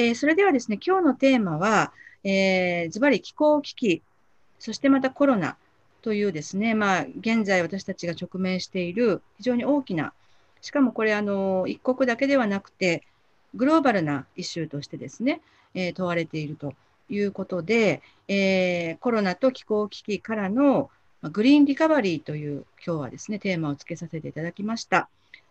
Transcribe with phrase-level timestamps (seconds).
[0.00, 1.92] えー、それではですね、今日のテーマは、
[2.24, 4.02] えー、ズバリ気候危機、
[4.58, 5.58] そしてまたコロナ
[6.00, 10.14] というですね、まあ、現在私たちが直面している非常に大きな、
[10.62, 13.02] しかもこれ、あの、一国だけではなくて、
[13.54, 15.42] グローバルなイシューとしてですね、
[15.74, 16.72] えー、問われていると
[17.10, 20.88] いうことで、えー、コロナと気候危機からの
[21.24, 25.10] グリーンリカバリーという今日はですね、テーマをつけさせていただきました。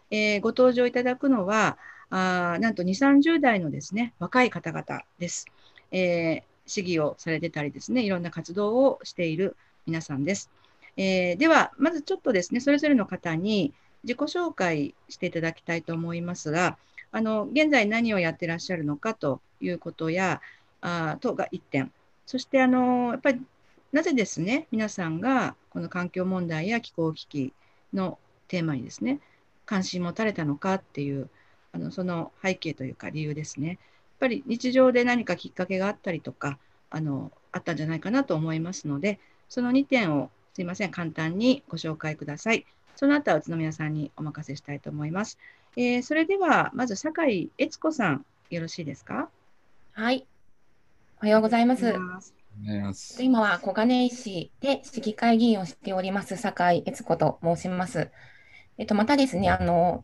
[0.09, 1.77] えー、ご登場いただくのは、
[2.09, 5.45] あなんと2、30代のですね、若い方々です。
[5.91, 10.49] えー、市議をされてたりですね、いろんな活動をしている皆さんです。
[10.97, 16.77] えー、では、まずちょっとですね、それぞれの方に自己紹介していただきたいと思いますが、
[17.11, 20.41] あの現在何をやってらっしゃるのかということや、
[20.81, 21.91] あとが1点。
[22.25, 23.41] そして、あのやっぱり
[23.91, 27.53] なぜですね、皆さんがこの環境問題や気候危機
[27.93, 29.19] のテーマにですね、
[29.65, 31.29] 関心持たれたのかっていう
[31.71, 33.67] あのその背景というか理由ですね。
[33.67, 33.77] やっ
[34.19, 36.57] ぱり日常で何かきっかけがあったりとか
[36.89, 42.65] あのあったんじゃないかなと思いますのでその2点をすいません簡単にご紹介ください。
[42.95, 45.37] その後は宇都宮さんにお任せしたいと思います。
[45.77, 49.29] えー、それではまず酒井悦子さんよろしいですか？
[49.93, 50.25] はい。
[51.21, 51.93] おはようございます。
[53.19, 58.09] 今は小金井市で市議会議員をしております酒井悦子と申します。
[58.77, 60.03] えっと、またですね、あの、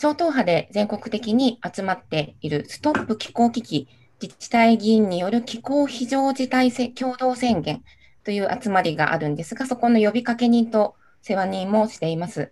[0.00, 3.86] 超党派で全国的に集まっているストップ気候危機
[4.22, 7.84] 自治体議員による気候非常事態共同宣言
[8.24, 12.50] という集まりがあるんですが、そこの呼びかけ人と世話人もしています。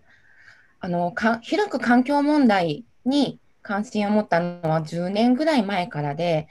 [0.81, 6.49] あのか広く環境問題に関心を持ったのは10年ぐらい前からで、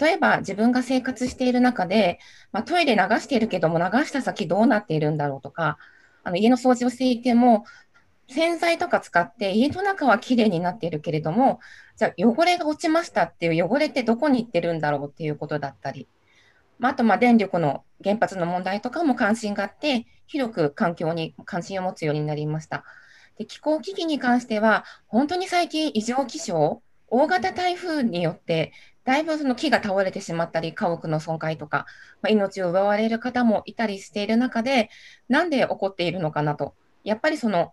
[0.00, 2.20] 例えば自分が生活している中で、
[2.52, 5.76] まあ、トイレ流しているけども流した先どうなっているんだろうとか、
[6.24, 7.64] あの家の掃除をしていても
[8.28, 11.60] 洗剤とか使って家の中はきれいになっているけれども、
[11.96, 16.08] じゃあ汚れが落ちましたっていう汚れってどこに行ってるんだろうっていうことだったり、
[16.82, 22.84] あ、あとま電力の原発の問題とかも関心があって、広く環境に関心を持つようになりました。
[23.38, 28.72] で気候危機に関しては、本当に最近異常気象、大型台風によって、
[29.04, 31.86] だいぶその木が倒れてしまったり、家屋の損壊とか、
[32.20, 34.90] まあ、命を奪われる方もいたりしている中で、
[35.28, 36.74] なんで起こっているのかなと。
[37.04, 37.72] やっぱりその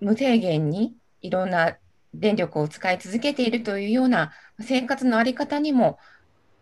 [0.00, 1.76] 無制限にいろんな
[2.14, 5.98] 電力を使い続けているというような生活の在り方にも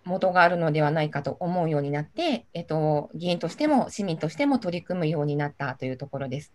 [0.05, 6.53] 元があるのではないかと思うようになって、えっと、議員としても市民としても取り組むようになったというところです。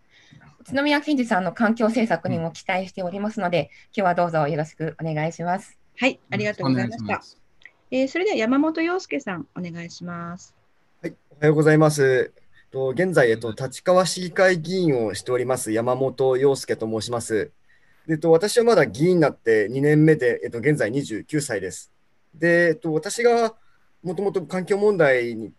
[0.70, 5.78] 宇都宮健治さんの環境政策にも期待しておりますので、今日はどうぞよろしくお願いします。
[5.98, 7.22] はい、ありがとうございました。
[7.90, 10.54] えー、それでは山本洋介さん、お願いします。
[11.02, 12.32] はい、おはようございます。
[12.72, 17.52] と現在、えっと、立川市議会議員をしております山本洋介と申します。
[18.06, 21.92] でと私はまだ議員になって2年目で、えっと、現在29歳です。
[22.34, 23.54] で、えっと、私が
[24.02, 25.52] もともと環境問題に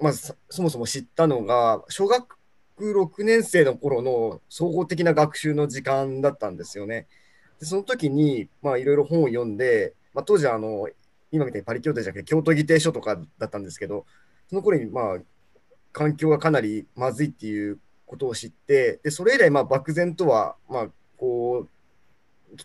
[0.00, 2.38] まずそもそも知ったのが、小学
[2.78, 7.08] 6年生の頃の総合的な学習の時間だったんですよね。
[7.58, 10.88] でその時にいろいろ本を読んで、まあ、当時あの、
[11.32, 14.06] 今みたいにパリ協定じゃなくて京都議定書とかだったんですけど、
[14.48, 15.18] その頃にまあ
[15.92, 22.56] 環境がかなりまずいっていうことを知って、でそれ以来、ま、漠然とは、まあ、こう、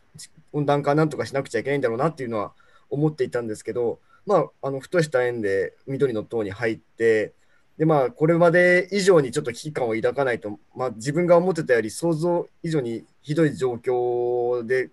[0.53, 2.53] 温暖化なんとかしなくちゃいけないんだろうなっていうのは
[2.89, 7.33] 思っていたんですけど、まあ、あのふとした縁で緑の党に入って、
[7.77, 14.89] でまあ、これまで以上にちょっと危機感を抱かないと、まあ、自分が思ってたより想像以上にひどい状況で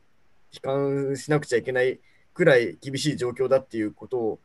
[0.52, 1.98] 悲観しなくちゃいけない
[2.34, 4.38] くらい厳しい状況だっていうことを、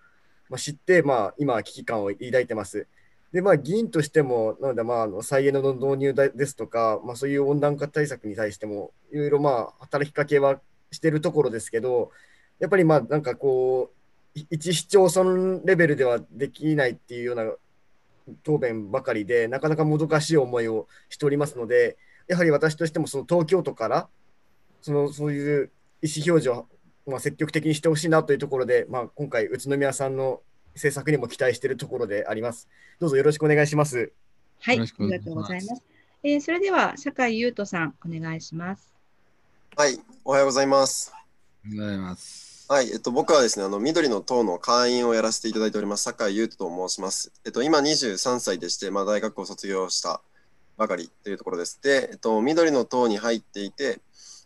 [0.50, 2.88] まあ、知って、まあ、今、危機感を抱いてます。
[3.32, 10.60] で、まあ、議員としても、なので、まあ、あの再エネの導入ですとか、まあ、そういう温暖化対策に対しても、いろいろ、まあ、働きかけは
[10.92, 12.12] してるところですけど、
[12.60, 13.92] やっぱり、まあ、なんかこ
[14.36, 17.52] う、一市町村レベルではできないっていうような
[18.44, 21.98] 答弁ばかりで、なかなかもどかしい思いをしておりますので、
[22.28, 24.10] やはり私としても、その東京都から、
[24.82, 26.68] そのそういう意思表示を、
[27.06, 30.42] まあ、積極的にしてほしいなというところで、まあ、今回、宇都宮さんの
[30.80, 32.70] 制作にも期待しているところであります。
[33.00, 34.12] どうぞよろしくお願いします。
[34.62, 35.84] はい、ありがとうございます。
[36.24, 38.94] えー、それでは酒井優斗さんお願いします。
[39.76, 41.14] はい、おはようございます。
[41.66, 42.66] おはようございます。
[42.70, 47.32] はい、えっと、僕はですね、あの緑の党の会員をやらせていただいております、酒井優斗と申します。
[47.44, 50.22] えっと、今23歳でして、まあ、大学を卒業した
[50.78, 51.82] ばかりというところです。
[51.82, 54.00] で、えっと、緑の党に入っていて、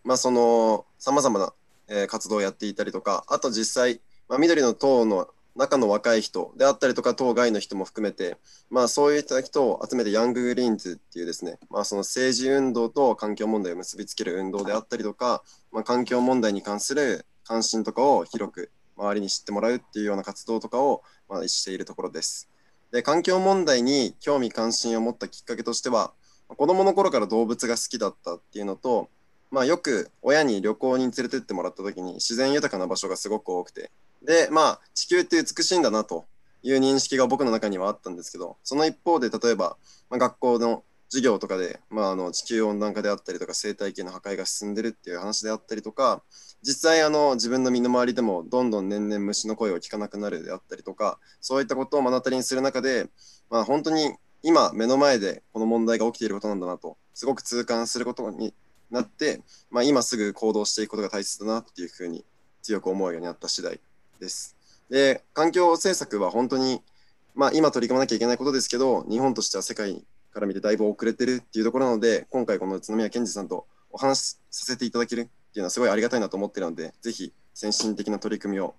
[0.03, 1.53] まあ、その、さまざまな、
[1.87, 3.99] えー、活動をやっていたりとか、あと実際、
[4.29, 8.37] まあ、緑の党の中の若い人であったりとか、当該の人も含めて、
[8.69, 22.49] まあ、そういった人を集めてヤンググリーンズっていうですね、まあ、その政治運動と環境問題を結びつける運動であったりとか、まあ、環境問題に関する関心とかを広く周りに知ってもらうっていうような活動とかを、まあ、しているところです。
[22.91, 26.13] で環境問題に興味関心を持ったきっかけとしては
[26.47, 29.09] 子どもの頃から動物が好きだったっていうのと、
[29.49, 33.91] まあ、よく親に旅行に連れてってもらった時に自然豊かな場所がすごく多くて
[34.23, 36.25] でまあ地球って美しいんだなと
[36.63, 39.77] いう認識が僕の中にはあったんですけどその一方で例えば、
[40.09, 46.23] まあ、学校の授業とかで、まあ、あの地球温暖化であったりとか生態系の破壊が進んでるっていう話であったりとか
[46.63, 53.07] 実際あの自分の身の回りでもどんどん年々虫の声を聞かなくなるであったりとかそういったことを目の当たりにする中で、
[53.51, 58.53] まあ、本当に今目の前でこの問題が起きていることなんだなとすごく痛感することに
[58.89, 62.25] なって、まあ、今すぐ行動していくことが大切だなっていうふうに
[62.61, 63.79] 強く思うようになった次第。
[64.23, 64.55] です。
[64.89, 66.81] で環境政策は本当に、
[67.35, 70.03] まあ、今取り組まなきゃいけないことですけど日本としては世界
[70.33, 78.73] から見てだいぶ遅れてるっていうところなので、今回この宇都宮健二さんとお話しさせていただけるっていうのはすごいありがたいなと思ってるので、ぜひ先進的な取り組みを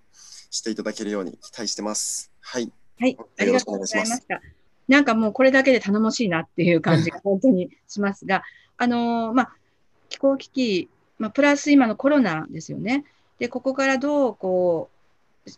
[0.51, 2.31] していただけるように期待してます。
[2.41, 2.71] はい。
[2.99, 4.41] はい、ありがとうございました。
[4.87, 8.43] なんかもうこれだけで頼もしいなっていう感じが本当にしますが、
[8.77, 9.55] あのー、まあ、
[10.09, 13.05] 気候危機、まあ、プラス今のコロナですよね。
[13.39, 14.94] で、ここからどうこう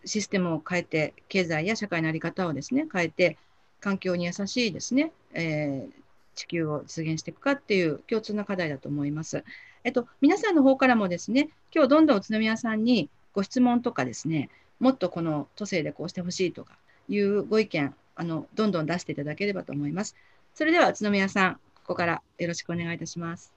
[0.05, 3.37] システムを変えて、経済や社会の在り方をですね、変えて、
[3.79, 5.91] 環境に優しいですね、えー、
[6.35, 9.43] 地球を実現していくかっていう共通な課題だと思います。
[9.83, 14.49] えっと、皆さんの方からもですね、今日どんどん宇都宮さんにご質問とかですね、
[14.79, 20.15] もっとこの都政でこうしてほしいとかいうご意見、あの、どんどん出していただければと思います。
[20.53, 21.59] それでは宇都宮さん、こ
[21.89, 23.56] こからよろしくお願いいたします。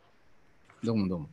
[0.83, 1.29] どうもどうも。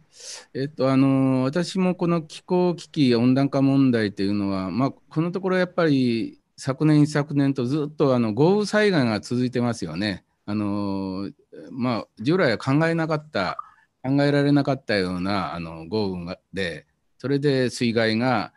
[0.54, 10.26] えっと、あの、私もこの気候危機、温暖化問題というのは、まあ、このところやっぱり昨年、昨年とずっとあの豪雨災害が続いてますよね。
[10.46, 11.30] あの
[11.72, 13.58] まあ、従来は考えなかった、
[14.04, 16.86] 考えられなかったようなあの豪雨で、
[17.18, 18.52] それで水害が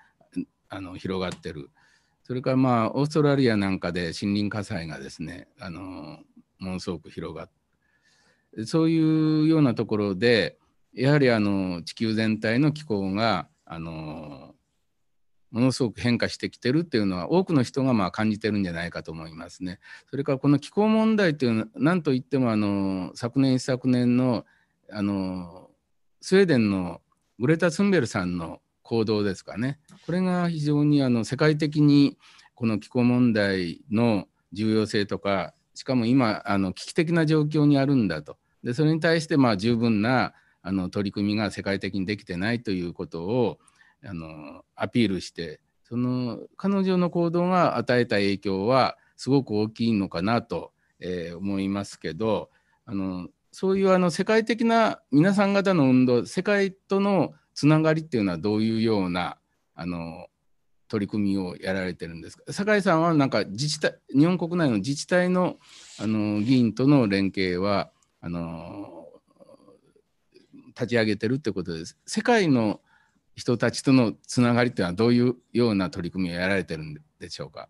[0.68, 1.70] あの広がってる。
[2.24, 6.18] それからまあオーストラリアなんかで森林火災がですね、あの
[6.58, 7.48] ものすごく広がっ
[8.56, 10.56] て、そういうようなところで、
[10.92, 14.54] やはりあの地球全体の気候があの
[15.50, 19.80] ものすごく変化してきてるっていうのは多くの人がまあ感じてるんじゃないかと思いますね。
[20.08, 24.44] それからこの気候問題というのは何といってもあの昨年一昨年の
[24.90, 25.70] あの
[26.20, 27.00] スウェーデンの
[27.38, 32.18] グレタ・ツンベルさんの行動ですかねこれが非常にあの世界的に
[32.54, 43.58] この気候問題の重要性とかしかも今あの危機的な状況にあるんだとでそれに対してまあ十分なあの取り組みが世界的にできてないということを
[44.04, 52.50] あのアピールしてその彼女の行動が与えた影響はすごく大きいのかなと、えー、思いますけど
[52.86, 59.38] あのそういうあの世界的な皆さん方の運動世界とのつながりっていうのはどういうような
[59.74, 60.28] あの
[60.88, 62.52] 取り組みをやられてるんですか？
[62.52, 65.56] 酒井さんはなんか自治体日本国内の自治体の
[65.98, 67.90] あの議員との連携は
[68.20, 68.99] あの
[70.70, 71.96] 立ち上げてるってことです。
[72.06, 72.80] 世界の
[73.36, 77.68] 人たちとのつながりというのはどういうような取り組みをやられてるんでしょうか？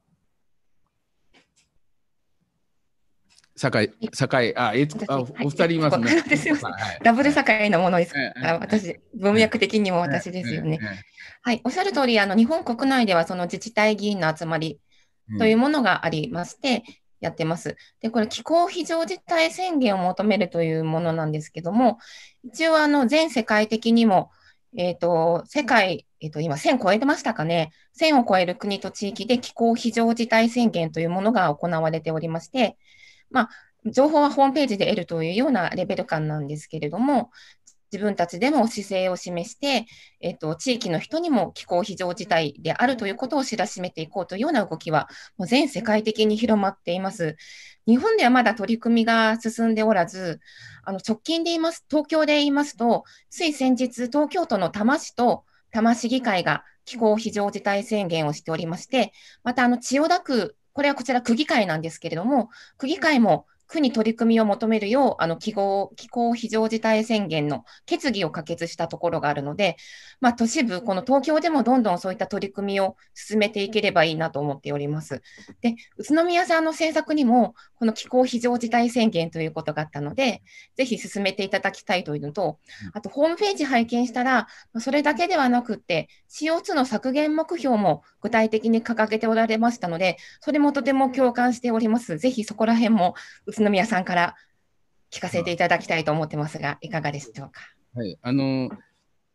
[3.56, 6.24] 酒井、酒井、あ、えあお二人いますね。
[7.02, 10.78] ダブル酒井のものですから、私、文脈的にも私ですよね。
[11.42, 14.80] はい、おっしゃる通り、あの日本国内ではその自治体議員の集まり
[15.38, 16.84] というものがありまして、
[17.20, 17.76] やってます。
[18.00, 21.98] で、これ気候非常事態宣言を求めるというものなんですけども、
[22.44, 24.30] 一応あの全世界的にも
[24.76, 27.72] えっ、ー、と、世界、えっ、ー、と、今1000超えてましたかね。
[28.00, 32.76] 1000を超える国と地域で気候非常事態宣言というものが行われておりまして、
[33.30, 33.50] まあ、
[33.86, 37.30] 情報はホームページで得るというようなレベル感なんですけれども、
[37.92, 39.86] 自分たちでも姿勢を示して、
[40.20, 47.36] えっと、地域の人にも気候非常事態であるということを知らしめていこうというような動きは、もう全世界的に広まっています。
[47.86, 50.40] 日本ではまだ取り組みが進んでおらず、
[50.84, 69.76] あの直近で言います、東京で言いますと、つい先日、東京都の多摩市と多摩市議会が気候非常事態宣言をしておりまして、また、あの、千代田区、これはこちら区議会なんですけれども、区議会も区に取り組みを求めるよう、あの気候気候非常事態宣言の決議を可決したところがあるので、
[70.20, 75.22] まあ、都市部、この東京でもどんどんそういった取り組みを進めていければいいなと思っております。
[75.60, 80.42] で、宇都宮さんの政策にも、この気候非常事態宣言ということがあったので、
[80.76, 82.58] ぜひ進めていただきたいというのと、
[82.92, 84.48] あと、ホームページ拝見したら、
[84.78, 92.18] それだけではなくて、CO2 の削減目標も具体的に掲げておられましたので、それもとても共感しております。
[92.18, 93.14] ぜひそこら辺も
[93.46, 94.36] 宇都宮さんから
[95.10, 97.60] 聞かせていただきたいと思ってますが、いかがでしょうか？
[97.94, 98.70] はい、あの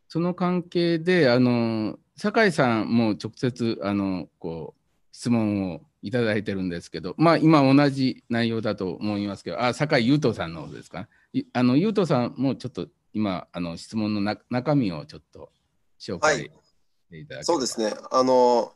[0.07, 11.07] その関係であの酒井さんも直接あのこう質問をいただいてるんですけど、まあ、今同じ内容だと思いますけど、あ、酒井優斗さんの方ですか？
[11.53, 15.51] あの優斗さんもちょっと今、あの質問のな中身をちょっと
[15.99, 16.49] 紹介し
[17.09, 17.93] ていただき、はい、そうですね。
[18.11, 18.73] あの、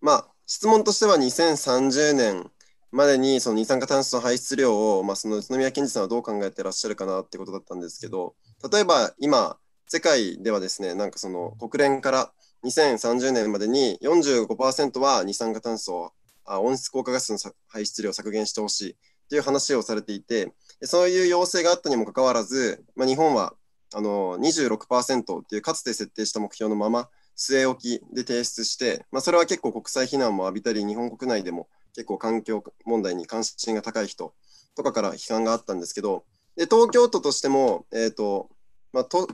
[0.00, 2.50] まあ、質問としては2030年
[2.90, 8.34] までにその二酸化炭素の排出量を、まあ、その宇都宮健治さんはどう考えてらっしゃるかなってことだったんですけど、
[8.72, 12.32] 例えば今、世界ではですね、なんかその国連から
[12.64, 16.12] 2030年までに45%は二酸化炭素
[16.44, 18.96] あ温室効果ガスの排出量を削減してほしい
[19.28, 20.52] という話をされていて、
[20.82, 23.54] そういう要請があったにもかかわらず、まあ、日本は
[23.94, 34.34] あの26%っていうかつて設定した目標のまま据え置きで提出して、まあ、それは結構国際非難も浴びたり、日本国内でも結構環境問題に関心が高い人
[34.76, 36.24] とかから批判があったんですけど、
[36.56, 38.50] で東京都としても、えーと
[38.92, 39.28] まあ、都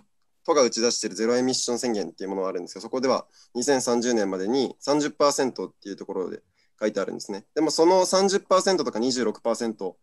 [0.55, 6.43] が打ち出しているゼロエミッション宣言っていうものがあるんですが、そこでは2030年までに30%っていうところで
[6.79, 7.45] 書いてあるんですね。
[7.55, 9.95] でもその30%とか26%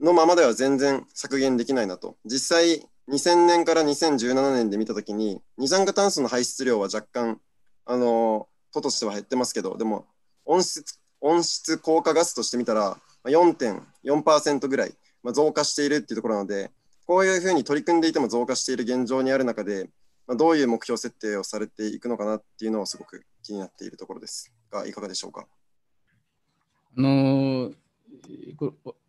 [0.00, 2.16] のままでは全然削減できないなと。
[2.24, 7.40] 実際2000年から2017年で見たときに二酸化炭素の排出量は若干、
[7.84, 10.06] あの都としては減ってますけど、でも
[10.44, 14.94] 温室温室効果ガスとしてみたら4.4%ぐらい、
[15.32, 16.70] 増加しているっていうところなので、
[17.06, 19.88] こういうふうに取り組んでいても増加している現状にある中で、
[20.36, 25.46] どういう目標設定をされていくのかなっていうのはすごく気になっているところですが、いかがでしょうか？
[26.96, 27.72] あの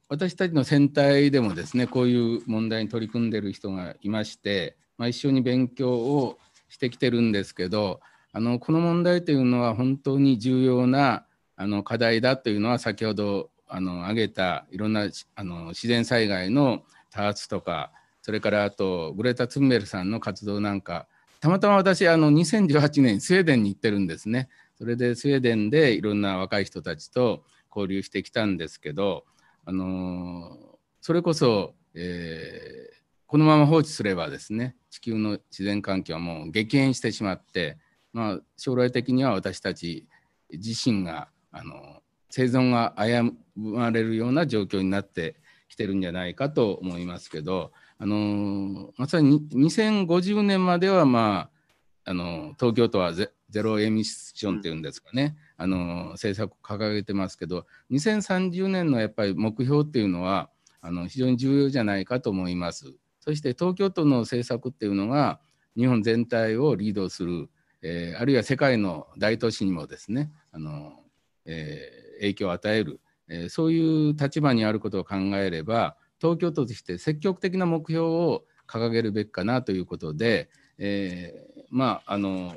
[0.07, 6.37] 私たちの船体でもですねこういう問題に取り組んでいる人がいまして、まあ、一緒に勉強を
[6.67, 7.99] してきてるんですけど
[8.31, 11.25] あのこの問題というのは本当に重要な
[11.61, 21.07] あの課題だというのは先ほどあの挙げたいろんなあの自然災害の多発とかそれからあとグレタ・ツンベルさんの活動なんか
[21.41, 24.47] たまたま私あの2018年スウェーデンに行ってるんですね。
[24.77, 29.25] それでスウェーデンでいろんな若い人たちと交流してきたんですけど、
[29.65, 30.57] あの
[31.01, 32.95] それこそ、えー、
[33.27, 37.77] このまま放置すればですね地球の自然環境はもう激変してしまって、
[38.13, 40.07] まあ、将来的には私たち
[40.51, 45.35] 自身があの生存が危ぶまれるような状況になって
[45.67, 51.49] きてるんじゃないかと思いますけど、あのまさに2050年までは、ま
[52.05, 60.49] あ、あの東京都はゼロエミッションっていうんですかね、あの政策を掲げてますけど2030年のやっぱり目標っていうのは
[60.81, 62.93] あの非常に重要じゃないかと思います。
[63.19, 65.39] そして東京都の政策っていうのが
[65.75, 67.49] 日本全体をリードする、
[67.81, 70.93] えー、あるいは世界の大都市にもですねあの、
[71.49, 82.55] えー、影響を与える、えー、そういう立場にあることを考えれば東京都として積極的な目標を掲げるべきかなということで、えー、まああの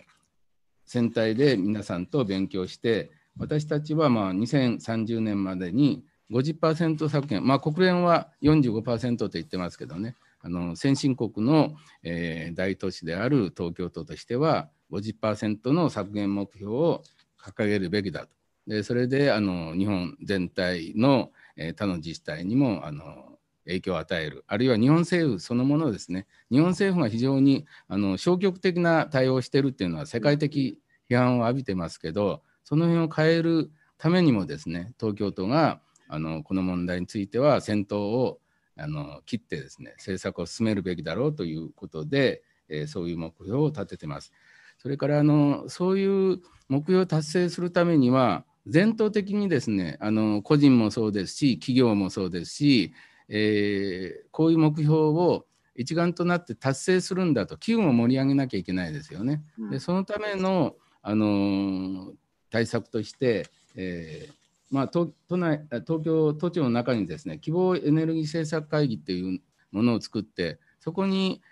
[0.85, 17.03] 船体で皆さんと勉強して私たちはまあ2030年までに50%削減、まあ、国連は45%と言ってますけどねあの先進国の、えー、大都市である東京都としては50%の削減目標を
[17.41, 18.42] 掲げるべきだと。
[18.67, 30.79] でそれであの日本全体の、えー、他の自治体にもあの影響を与えるあるいは日本政府そのものですね日本政府が非常にあの消極的な対応をしているっていうのは世界的
[31.11, 38.39] 批判を浴びてますけどその辺を変えるためにもですね東京都があのこの問題については先頭を
[38.77, 44.33] あの切ってですね政策を進めるべきだろうということで、えー、そういう目標を立ててます。
[44.79, 52.93] それからあのそういう目標を達成するためには全頭的にですねあの個人もそうですし企業もそうですし、
[53.29, 59.43] えー、こういう目標を一丸となって達成するんだと機運を盛り上げなきゃいけないですよね。
[59.71, 62.13] でそのためのあの
[62.51, 64.33] 対策として、えー
[64.71, 69.41] まあ、都都内東京都庁の中にですね希望エネルギー政策会議っていう
[69.73, 71.43] ものを作ってそこに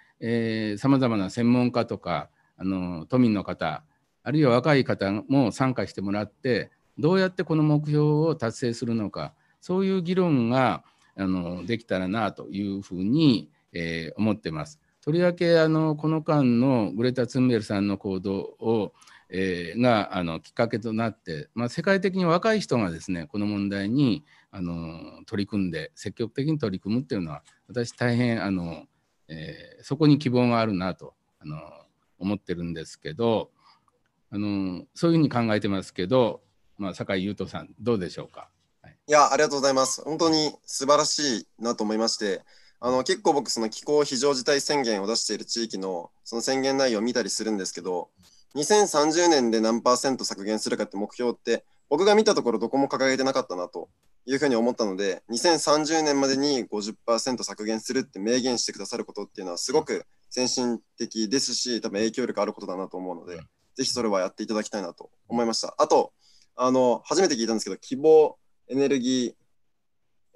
[0.78, 3.82] さまざまな専門家とかあの都民の方
[4.22, 10.84] あるいは若い方も参加してもらってどうやってこの目標を達成するのかそういう議論が
[11.16, 14.80] あのできたらなというふうに、えー、思ってます。
[15.02, 18.92] とりわけあのこの間のグレタ・ツンベルさんの行動を
[19.30, 28.84] えー、があのきっかけとなって、まあ、世界的に若い人がですねこの問題にあの取り組んで積極的に取り組むっていうのは私大変あの、
[29.28, 31.60] えー、そこに希望があるなとあの
[32.18, 33.50] 思ってるんですけど
[34.32, 36.40] あのそういうふうに考えてますけど、
[36.80, 38.48] まあ、酒井優斗さんどうでしょうか？
[38.82, 40.02] はい、いやありがとうございます。
[40.02, 42.42] 本当に素晴らしいなと思いまして。
[42.82, 48.08] あの結構僕その気候非常事態宣言を出している地域のその宣言内容を見たりするんですけど
[48.54, 53.90] 2030年で何パーセント削減するかって目標って僕が見たところどこも掲げてなかったなと
[54.24, 63.36] いうふうに思ったので2030年までに50%削減するって明言してくださることっていうのはすごく先進的ですし多分影響力あることだなと思うので、
[63.76, 65.74] ぜひそれはやっていただきたいなと思いました。
[65.76, 66.12] あと
[66.56, 68.36] あの初めて聞いたんですけど希望
[68.68, 69.34] エネルギ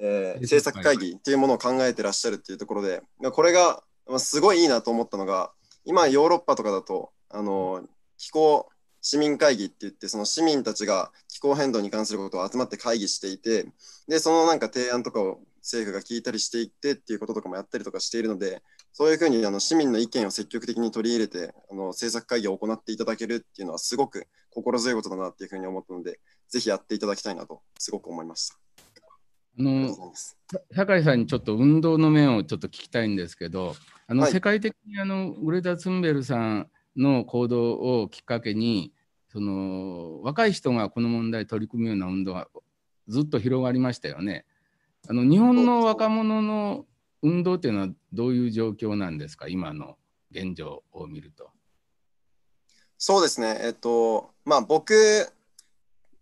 [0.00, 3.02] ー、えー、政策会議っていうものを考えてらっしゃるっていうところで
[3.32, 3.82] これが
[4.18, 5.52] すごいいいなと思ったのが
[5.84, 7.82] 今ヨーロッパとかだとあの
[8.18, 8.68] 気候
[9.04, 13.66] 市民会議って言って、その市民たちが気候変動に関することを集まって会議していて、
[14.08, 18.62] で、そのなんか提案とかを政府が聞いたりしていってっていうこととかもやったりとかしているので、
[18.96, 28.54] そういうふうにあの市民の意見を積極的に取り入れて、あの政策会議を行っていただけるっていうのはすごく心強いことだなっていうふうに思ったので、ぜひやっていただきたいなとすごく思いました。
[29.58, 30.12] あの
[30.72, 33.74] 酒井さんにちょっと運動の面をちょっと聞きたいんですけど、
[34.06, 37.72] あの、はい、世界的にあのグレタ・ツンベルさんの行動
[38.02, 38.92] をきっかけに
[39.32, 42.46] その若い人がこの問題取り組むような運動が
[43.08, 44.44] ずっと広がりましたよね。
[45.08, 46.86] あの日本の若者の
[47.24, 49.48] 運動っていうのはどういう状況なんですか？
[49.48, 49.96] 今の
[50.30, 51.50] 現状を見ると。
[52.96, 54.94] そうですね、えっとまあ、僕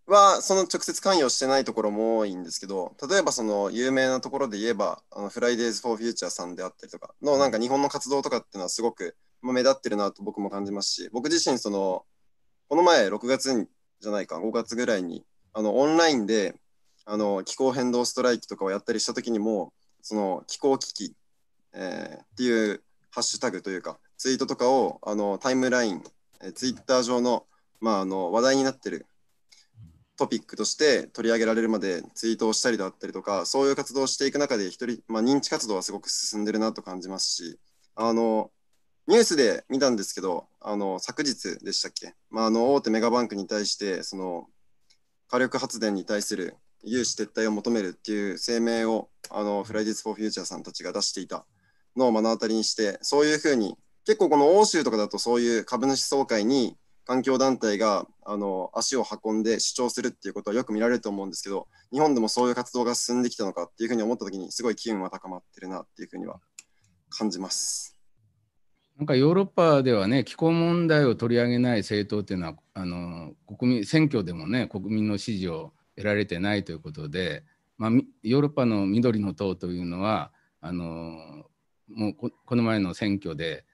[0.05, 9.15] はその直接関与してないところも多いんですけど例えばその有名なところで言えばあのフライデーズ・フォー・フューチャーさんであったりとかのなんか日本の活動とかっていうのはすごく
[9.51, 12.05] 目立ってるなと僕も感じますし、僕自身、その、
[12.69, 13.67] この前、6月
[13.99, 16.55] じゃないか、5月ぐらいに、あの、オンラインで、
[17.05, 21.13] あの、気候変動ストライキとかをやったりしたときにも、その、気候危機、
[21.73, 26.03] えー、っていうハッシュタグというか、ツイートとかを、あの、タイムライン、
[26.41, 27.45] えー、ツイッター上の、
[27.79, 29.05] まあ、あの、話題になってる
[30.15, 37.59] トピックとして取り上げられるまでツイートをしたりだったりとか、そういう活動をしていく中で、一人、まあ、認知活動はすごく進んでるなと感じますし、
[37.95, 38.51] あの、
[39.05, 44.47] ニュースで見たんですけど、あの昨日でしたっけ、まあ、あの大手メガバンクに対して、その
[45.27, 51.45] 火力発電に対する融資撤退を求めるっていう声明をあのフライディス・フォー・フューチャーさんたちが出していた。
[51.95, 56.75] のを目の当たりにして、そういうふうに、結構この欧州とかだとそういう株主総会に
[57.05, 66.39] 環境団体があの足を運んで主張するっていうことはよく見られると思うんですけど、日本でもそういう活動が進んできたのかっていうふうに思ったときに、すごい機運は高まってるなっていうふうには
[67.09, 67.93] 感じます。
[68.97, 77.43] なんかヨーロッパではね気候問題を取り上げない政党っていうのはあの国民選挙でもね国民の支持を得られてないということで、
[77.77, 81.45] まあ、ヨーロッパの緑の党というのはあの
[81.87, 83.65] もうこの前の選挙で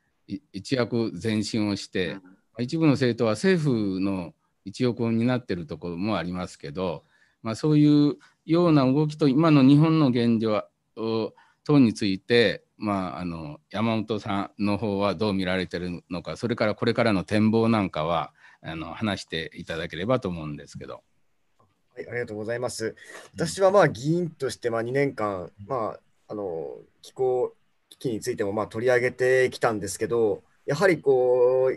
[0.53, 2.17] 一躍前進をして
[2.59, 4.33] 一部の政党は政府の
[4.65, 7.03] 一翼を担っているところもありますけど、
[7.41, 10.65] まあ、そういうような動きと今の日本の現状
[11.63, 21.03] 等についてまあ、あの山本さんの方はどう見られてるのかそれからこれからの展望なんかはあの話していただければと思うんですけど。
[21.93, 22.95] はい、ありがとうございます。
[23.35, 27.53] 私はまあ議員としてまあ2年間、まあ、あの気候
[27.89, 31.71] 危機についてもまあ取り上げてきたんですけど、やはりこ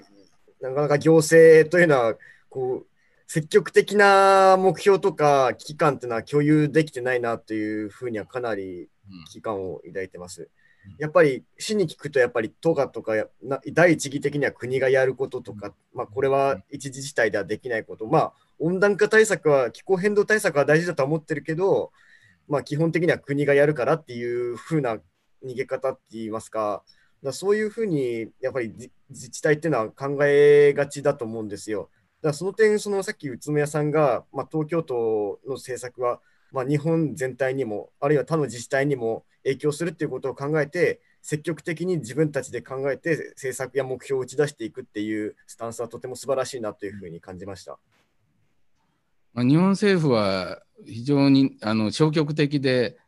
[0.60, 2.14] う、なかなか行政というのは
[2.48, 2.86] こう
[3.26, 8.88] 積極的な目標とか危機感っていうのは共有できてないなというふうにはかなり
[9.28, 10.48] 危機感を抱いてます。
[10.98, 13.14] やっぱり市に聞くと、やっぱり都がとか
[13.72, 21.92] 第一義的には国がやることとか、まあ、これは一時事態ではできないこと、まあ、温暖化対策は、気候変動対策は大事だと思ってるけど、
[22.48, 24.98] まあ、基本的には国がやるからっていう風な
[25.44, 26.82] 逃げ方って言いますか、
[27.22, 28.72] だそういうふうにやっぱり
[29.10, 31.90] 自治体っていうのは考えがちだと思うんですよ。
[32.20, 36.20] だからその点、そのさっき宇都宮さんが、まあ、東京都の政策は、
[36.52, 47.78] まあ、日本全体にも、あるいは他の自治体にも影響するっていうことを考えて、積極的に自分たちで考えて政策や目標を打ち出していくっていうスタンスはとても素晴らしいなというふうに感じました。
[49.32, 52.98] まあ、日本政府は非常にあの消極的で、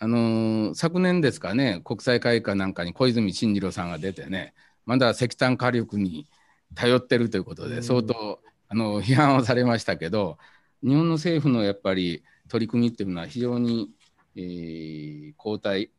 [0.00, 4.54] あの昨年ですかね、国際会議なんかに小泉進次郎さんが出てね、
[4.86, 6.26] まだ石炭火力に
[6.74, 10.38] 頼ってるということで、相当、あの批判をされましたけど、
[10.82, 13.90] 日本の政府のやっぱり取り組みっていうのは非常に
[14.40, 15.90] えー、交代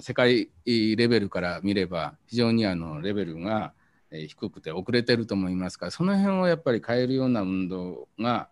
[0.00, 3.72] 世界レベルから見れば非常にあのレベルが
[4.10, 8.48] 低くて遅れてると思いますからその辺をやっぱり変えるような運動が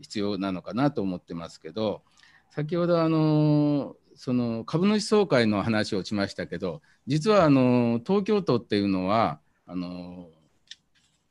[0.00, 2.02] 必要なのかなと思ってますけど
[2.50, 10.26] 先ほどあのその株主総会の話をしましたけど実はあの東京都っていうのはあの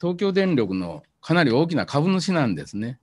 [0.02, 2.98] 東京電力のかなり大きな株主なんですね。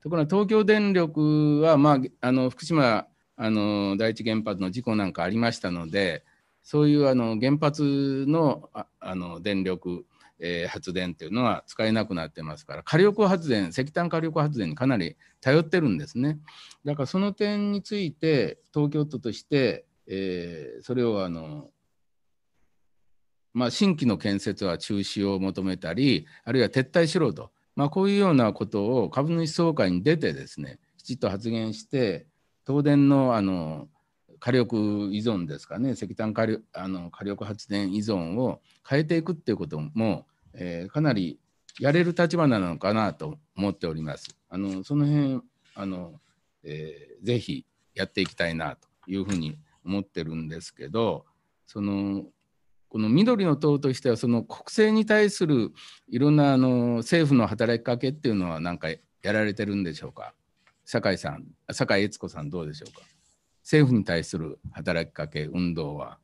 [0.00, 6.22] ところが東京電力は、まあ、あの福島あの第一原発の事故なんかありましたので
[6.62, 10.04] そういうあの原発のあの電力
[10.38, 16.38] えー、発電っていうのは使えなくなってますから火力発電石炭火力発電にかなり頼ってるんですね。
[16.84, 21.70] だからその点について東京都として、えー、それをあの
[23.54, 32.26] まあ、新規の建設は中止を求めたりあるいは撤退しろと、まあ、こういうようなことを株主総会に出てですねきちっと発言して
[32.66, 33.88] 東電のあの
[34.44, 34.76] 火力
[35.12, 35.92] 依存ですかね。
[35.92, 41.38] 石炭火力あの火力発電依存を変えていくっていうことも、えー、かなり
[41.78, 44.36] やれる立場なのかなと思っております。
[44.48, 45.42] あのその辺
[45.76, 46.20] あの、
[46.64, 51.24] えー、ぜひやっていきたいなというふうに思ってるんですけど
[51.68, 52.24] その
[52.88, 55.70] この緑の党としてはその国政に対する
[56.08, 60.34] いろんなあの政府の働きかけっていうのは何かやられてるんでしょうか？
[60.84, 63.02] 酒井さん酒井悦子さんどうでしょうか？
[63.62, 66.18] 政府に対する働きかけ、運動は。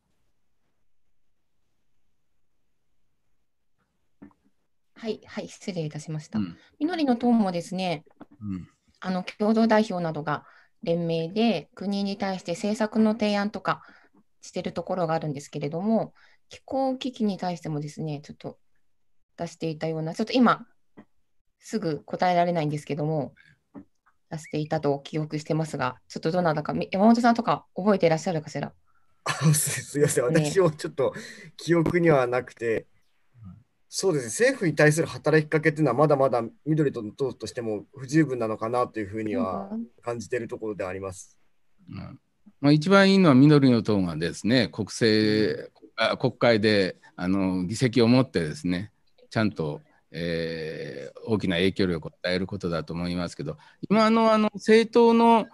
[4.95, 6.41] はい、はい、失礼いたしました。
[6.41, 8.05] うん、緑の党もですね、
[8.41, 10.45] うん、あの共同代表などが
[10.83, 13.83] 連名で国に対して政策の提案とか
[14.41, 16.15] してるところがあるんですけれども、
[16.49, 18.59] 気候危機に対してもですね、ちょっと
[19.37, 20.67] 出していたような、ちょっと今、
[21.61, 23.35] すぐ答えられないんですけども、
[24.31, 28.73] 出していたと記憶してますが、ちょっとどなたか、山本さんとか覚えていらっしゃるかしら？
[29.53, 31.13] すみません、私もちょっと
[31.57, 32.87] 記憶にはなくて、
[33.45, 33.53] ね、
[33.89, 39.71] そうですね、政府に対する働きかけっていうのは、まだまだ緑との党としても不十分なのかなというふうには
[40.03, 41.39] 感じているところであります。
[41.91, 42.21] うん。
[42.61, 45.71] まあ、一番いいのは緑の党がですね、国政、
[46.11, 48.91] うん、国会であの議席を持ってですね、
[49.31, 53.59] ちゃんとえー、大きな影響力を与えることだと思いますけど
[53.91, 55.47] 今のあの政党の、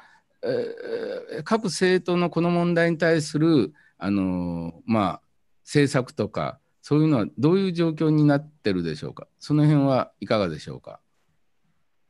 [0.42, 5.20] えー、各政党のこの問題に対するあの、まあ、
[5.64, 9.26] 政策とかそういうのはどういう状況になってるでしょうか？
[9.40, 11.00] その辺はいかがでしょうか？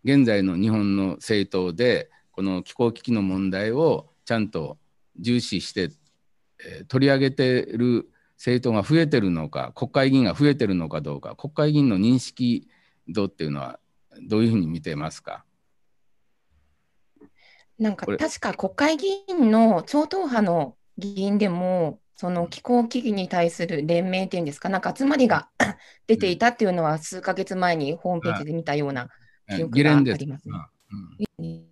[0.02, 4.76] 現在の日本の政党でこの気候危機の問題をちゃんと
[5.18, 5.90] 重視して、
[6.58, 8.10] えー、取り上げている
[8.44, 12.68] 政党が増えてるのか、国会議員が増えてるのかどうか、国会議員の認識
[13.08, 13.80] 度っていうのは、
[14.28, 15.46] どういうふうに見てますか？
[17.78, 25.48] なんか確か国会議員の超党派の議員でも、その気候危機に対する連盟っていうんですか、なんか集まりが
[26.06, 29.08] 出ていたっていうのは、数か月前にホームページで見たような
[29.56, 30.54] 記憶があります、ね。
[31.38, 31.64] うん、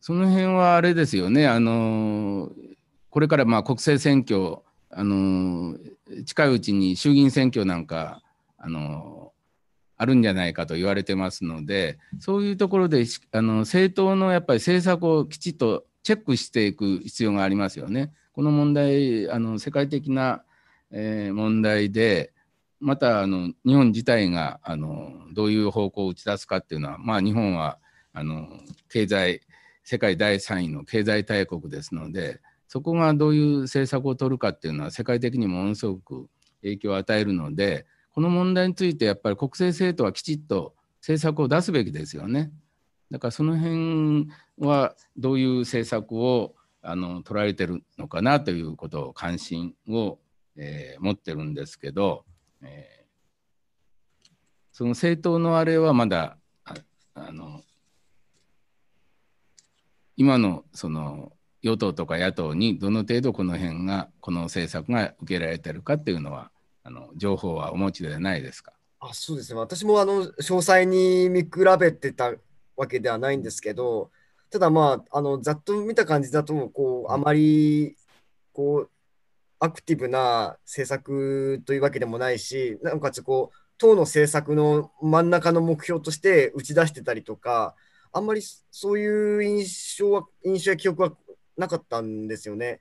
[0.00, 2.50] その辺はあれですよね、あの
[3.14, 4.58] これからまあ国政選挙、
[4.90, 5.78] あの
[6.26, 8.20] 近いうちに衆議院選挙なんか、
[8.58, 9.32] あの
[9.96, 18.12] あるんじゃないかと言われてますので、そういうところであの政党のやっぱり政策をきちっとチェックしていく必要がありますよね。
[18.32, 20.42] この問題、あの世界的な、
[20.90, 22.32] えー、問題で、
[22.80, 27.78] またあの日本自体があのどういう方向を打ち出すかっていうのは、まあ、日本は
[28.12, 28.48] あの
[28.88, 29.40] 経済、
[29.84, 36.28] 世界第3位の経済大国ですので、そこがどういう政策を取るかっていうのは世界的にものすごく
[36.62, 42.50] 影響を与えるのでこの問題についてやっぱり国政政党はきちっと政策を出すべきですよね。
[43.10, 50.18] だからその辺はどういう政策をあの取られてるのかなということを関心を、
[50.56, 52.24] えー、持ってるんですけど、
[52.62, 54.28] えー、
[54.72, 56.38] その政党のあれはまだ
[57.14, 57.62] あの
[60.16, 61.32] 今のその
[61.64, 66.50] 与党とか野党にどの程度この辺がこの政策が受けられてるかっていうのは
[66.82, 68.74] あの情報はお持ちではないですか？
[69.00, 69.58] あそうですね。
[69.58, 71.50] 私もあの詳細に見比
[71.80, 72.32] べてた
[72.76, 74.10] わけではないんですけど
[74.50, 77.96] ただまああのざっと見た感じだとこうあまり
[78.52, 78.90] こう
[79.58, 87.74] アクティブな政策というわけでもないしなおかつこう党の政策の真ん中の目標として打ち出してたりとか
[88.12, 91.12] あんまりそういう印象は印象や記憶は
[91.56, 92.80] なかったんですよね。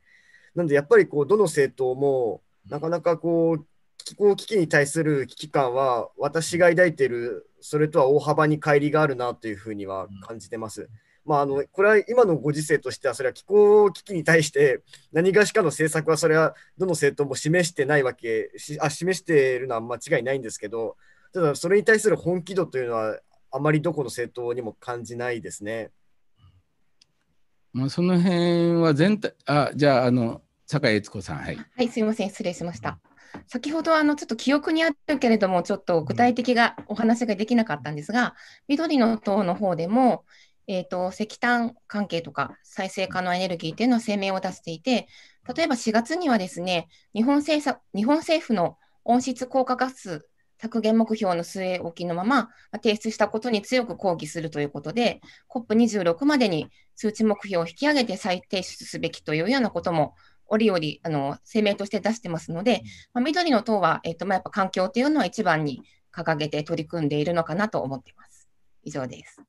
[0.55, 3.65] なんでやっぱりこうどの政党もなかなかこう
[3.97, 10.89] 気候危機に対する危機感は私が抱いているそれとは大幅に乖離があるなというふうには感じてます。
[11.25, 14.81] まあ、あのこれは今のご時世としてはそれは気候危機に対して
[15.13, 20.97] 何がしかの政策はそれはどの政党も示してないわけあ示しているのは間違いないんですけど
[21.33, 23.17] ただそれに対する本気度というのは
[23.51, 25.91] あまりどこの政党にも感じないですね。
[27.73, 31.57] まあ、その辺は全体、あ、じゃあ、あの、酒井悦子さん、はい。
[31.57, 32.99] はい、すみません、失礼しました。
[33.47, 38.35] 先ほどあのちょっと記憶にあるけれども、ちょっと具体的なお話ができなかったんですが、
[38.67, 40.23] 緑の党の方でも、
[40.67, 45.07] えーと、石炭関係とか再生可能エネルギーというのは声明を出していて、
[45.55, 50.27] 例えば4月にはですね、日本政府日本政府の温室効果ガス
[50.63, 60.15] 削減目標の据え置きのまま提出したことに強く抗議するということで、COP26 までに数値目標を引き上げて再提出すべきというようなことも
[60.47, 65.81] 折々あの声明として出してますので、まあ、緑の党は、えーとまあ、やっぱ環境というのは一番に
[66.15, 68.47] 掲げて取り組んでいるのかなと思っています。
[68.83, 69.41] 以上です。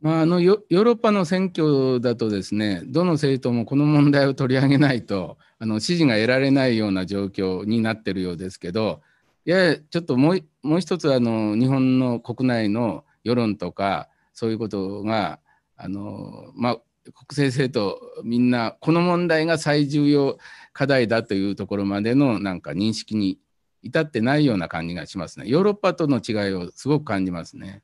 [0.00, 9.02] まあ、あのヨーロッパの選挙だとですね、どの政党もこの問題を取り上げないとあの支持が得られないような状況になっているようですけど、
[9.46, 15.40] いやちょっともうもう一つあの日本の国内の世論とかそういうことが
[15.76, 20.38] あの、まあ、国政政党みんなこの問題が最重要
[20.72, 23.38] 課題だというところまでのなんか認識に
[23.82, 25.46] 至ってないような感じがしますね。
[25.48, 27.82] ヨーロッパとの違いをすごく感じますね。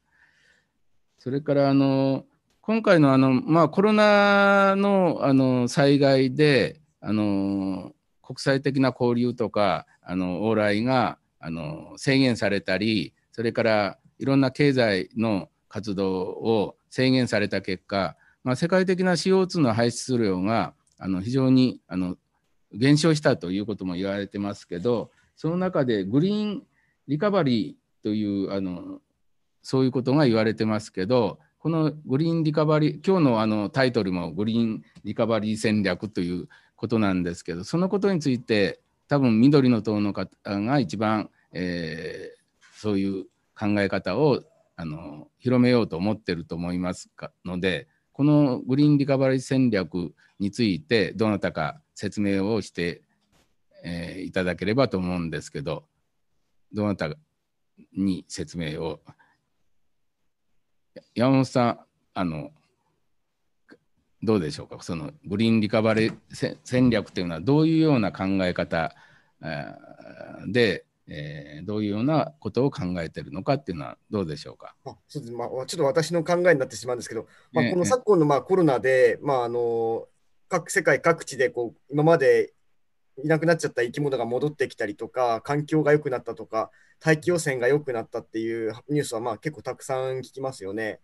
[1.19, 2.25] それからあの
[2.61, 7.92] 今回のあの、まあ、コロナのあの災害であの
[8.23, 22.16] 国際的な交流とかあの往来があの制限されたりそれからいろんな経済の活動を制限された結果、まあ、世界的な CO2 の排出量があの非常にあの
[22.72, 26.62] 減少したということも言われてますけどその中でグリーン
[27.06, 28.98] リカバリーというあの
[29.62, 43.24] そういうことが言われてますけどこのグリーンリカバリー今日のあのタイトルもグリーンリカバリー戦略ということなんですけどそのことについて多分緑の党の方が一番、えー、そういう
[43.59, 44.42] 考え方を
[44.76, 47.11] あの広めようと思ってると思います
[47.44, 53.02] のでこのグリーンリカバリー戦略についてどなたか説明をして、
[53.85, 55.85] えー、いただければと思うんですけど
[56.72, 57.11] どなた
[57.96, 59.00] に説明を
[61.14, 61.78] 山本さん
[62.14, 62.50] あの
[64.22, 64.82] どうでしょうか？
[64.82, 68.94] そのグリーンリカバリー戦略というのはどういうような考え方
[70.48, 74.75] で、えー、どういうようなことを考えているのかっていうのはどうでしょうか？
[74.85, 80.07] あそうですまあ、ちょっと私の考えになってしまうんですけど、まあ、この昨今のまあコロナで、まあ、あの
[80.49, 82.55] 各世界各地でこう今まで
[83.25, 91.01] いなくなっちゃった生き物が戻ってきたりとか、環境が良くなったとか、大気汚染が良くなったっていうニュースはまあ結構たくさん聞きますよね。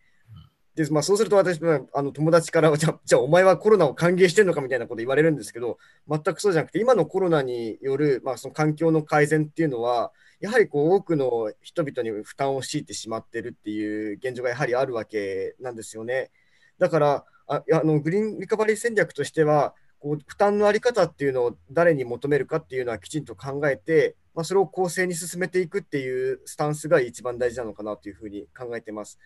[0.75, 1.61] で、まあ、そうすると私、
[1.93, 16.31] あの友達から じゃ、じゃあお前はコロナを歓迎してるのかみたいなこと言われるんですけど、全くそうじゃなくて、今のコロナによる、まあ、その環境の改善っていうのは、やはりこう多くの人々に負担を強いてしまってるっていう現状がやはりあるわけなんですよね。
[16.79, 29.19] だから、ああのグリーンリカバリー戦略としては、こう負担の在り方っていうのを誰に求めるかっていうのはきちんと考えて、まあ、それを公正に進めていくっていうスタンスが一番大事なのかなというふうに考えてます。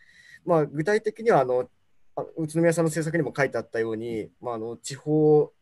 [0.46, 1.68] まあ、具体的にはあの
[2.36, 5.52] 宇都宮さんの政策にも書いてあったように、まあ、あの地方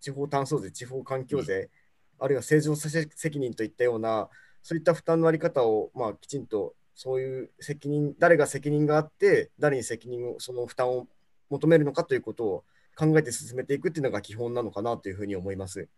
[0.00, 1.70] 地方炭素税、地方環境税、
[2.18, 4.28] うん、あるいは正常責任といったような、
[4.62, 11.06] そういった負担の在り方を、まあ、きちんとそういう責任、誰が責任があって、誰に責任を、その負担を
[11.50, 12.64] 求めるのかということを
[12.96, 15.88] 考えて進めていくっていうのが基本なのかなというふうに思います。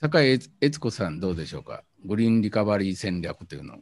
[0.00, 3.78] 酒井悦子さん、どうでしょうか、グリーンリカバリー戦略というの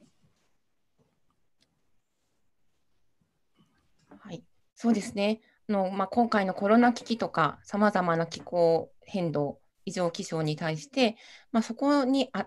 [4.81, 5.41] そうですね。
[5.69, 11.17] のまあ、今回のコロナ危機とか、さまざまな気候変動、異常気象に対して、
[11.51, 12.47] まあ、そこにあ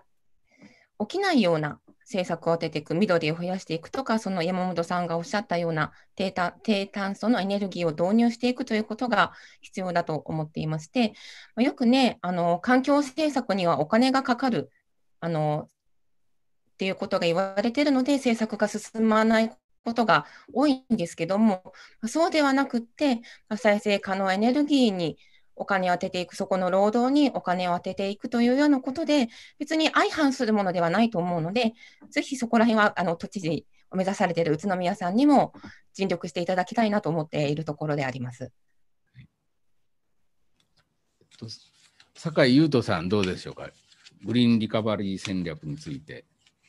[0.98, 11.12] 起きないような政策を当てていく、緑を増やしていくとか、その山本さんがおっしゃったような低炭低炭素のエネルギーを導入していくということが必要だと思っていまして、
[11.54, 14.70] ま、よくね、あの環境政策にはお金がかかる
[15.20, 19.52] あのっていうことが言われているので、政策が進まない
[19.84, 21.72] ことが多いんですけども、
[22.06, 23.20] そうではなくって、
[23.56, 25.18] 再生可能エネルギーに
[25.56, 31.74] お金を当てていく、そこの労働にお金を当てていくというようなことで、別に相反するものではないと思うので、
[32.10, 35.52] ぜひそこら辺はあの都知事を目指されている宇都宮さんにも
[35.92, 38.50] 尽力していただきたいなと思っているところであります。
[42.14, 43.68] 酒井優斗さん、どうでしょうか、
[44.24, 46.24] グリーンリカバリー戦略について。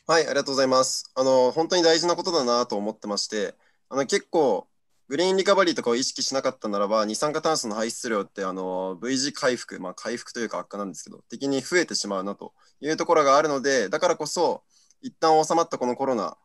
[0.06, 1.10] はい、ありがとうございます。
[1.16, 3.56] あの、本当に大事なことだなと思ってまして、
[3.88, 4.68] あの、結構、
[5.08, 14.64] グリーンリカバリーとかを意識しなかったならば、二酸化炭素の排出量って、あの、V 字回復、まあ、回復というか悪化なんですけど、的に増えてしまうなというところがあるので、だからこそ、
[15.02, 16.36] 一旦収まったこのコロナ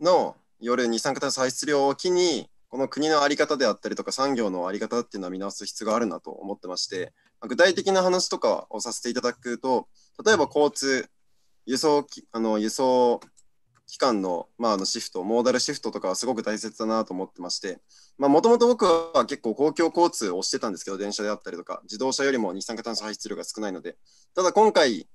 [0.00, 9.88] の夜二酸化炭素排出量を機に、この国の在り方であったりとか産業の在り方っていうのは見直す必要があるなと思ってまして、具体的な話とかをさせていただくと、
[10.24, 11.10] 例えば交通、
[11.66, 13.20] 輸送あの輸送
[13.86, 17.78] 機関の,、まあ、あのシフト、モーダルシフトとかはすごく大切だなと思ってまして、
[18.18, 23.96] もともと僕は結構公共交通をしてたんですけど、電車であったりとか、自動車よりも二酸化炭素排出量が少ないので、
[24.34, 25.06] ただ今回、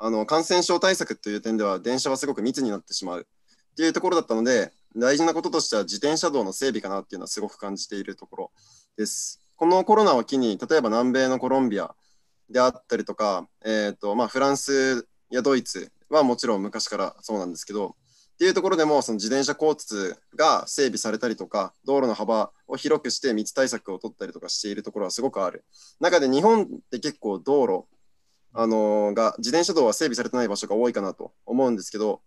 [0.00, 3.26] あの感染症対策という点では電車はすごく密になってしまう
[3.72, 8.50] っていうところだったので大事なこととしては自転車道の整備かなっていうのはすごく感じているところ
[8.96, 9.40] です。
[9.56, 11.96] このコロナを機に例えば南米のコロンビア
[12.48, 17.96] であったりとか、えーとまあ、フランスやドイツはもちろん昔からそうなんですけど
[18.34, 25.64] っていうところでもその自転車交通が整備されたりとか道路の幅を広くして密対策を取ったりとかしているところはすごくある。
[25.98, 27.84] 中で日本って結構道路
[28.52, 32.22] あのー、が自転車道は整備されてない場所が多いかなと思うんですけど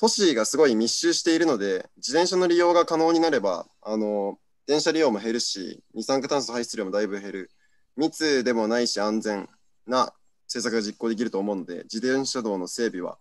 [0.00, 4.36] 都市がすごい密集しているので自転車の利用が可能になればあのー、
[4.68, 7.50] 電車利用も減るし二酸化炭素排出量もだいぶ減る。
[7.96, 9.48] 密でもないし安全
[9.88, 10.12] な
[10.48, 13.18] 政策が実行できると思うので自転車道の整備は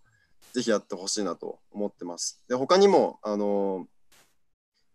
[0.54, 2.42] ぜひやってほしいなと思ってます。
[2.50, 3.86] で他にもあの、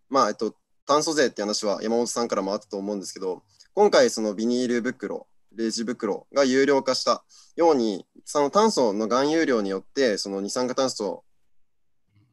[0.09, 0.55] まあえっと
[0.87, 3.43] 炭素税って話は山本さんからもあったと思うんですけど
[3.75, 7.25] 今回そのビニール袋レジ袋が有料化した
[7.57, 11.25] ように、その炭素の含有量によって、その二酸化炭素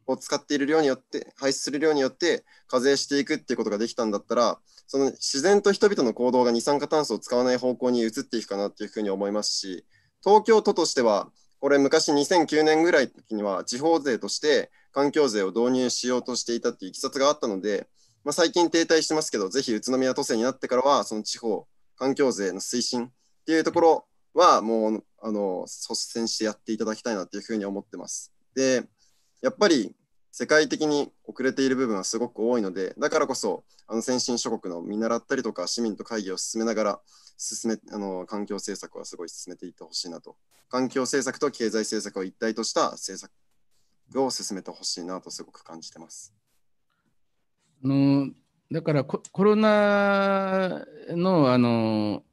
[0.07, 4.59] を使っている量によって、排出する量によって課税していくっていうことができたんだったら、
[4.89, 9.86] その自然と人々の行動が二酸化炭素を使わない方向に移っていくかなっていうふうに思いますし、
[10.25, 17.88] 東京都としては、これ昔2009年ぐらいの時には地方税として環境税を導入しようとしていたっていういきさつがあったので、
[18.23, 23.12] まあ、最近停滞してますけど、ぜひ宇都宮都政になってからは、その地方環境税の推進っ
[23.45, 28.34] ていうところはもうあの率先してやっていただきたいなというふうに思ってます。
[28.56, 28.86] で、
[29.43, 29.95] やっぱり
[30.31, 36.99] 世界的に遅れている部分はすごく多いので、だからこそあの先進諸国の見習ったりとか市民と会議を進めながら
[37.37, 40.35] 進めあの環境政策はすごい進めていってほしいなと。
[40.69, 43.31] 環境政策と経済政策を一体とした政策
[44.23, 46.33] を進めてほしいなとすごく感じてます。
[47.83, 48.29] あの
[48.71, 52.23] だからコロナのあの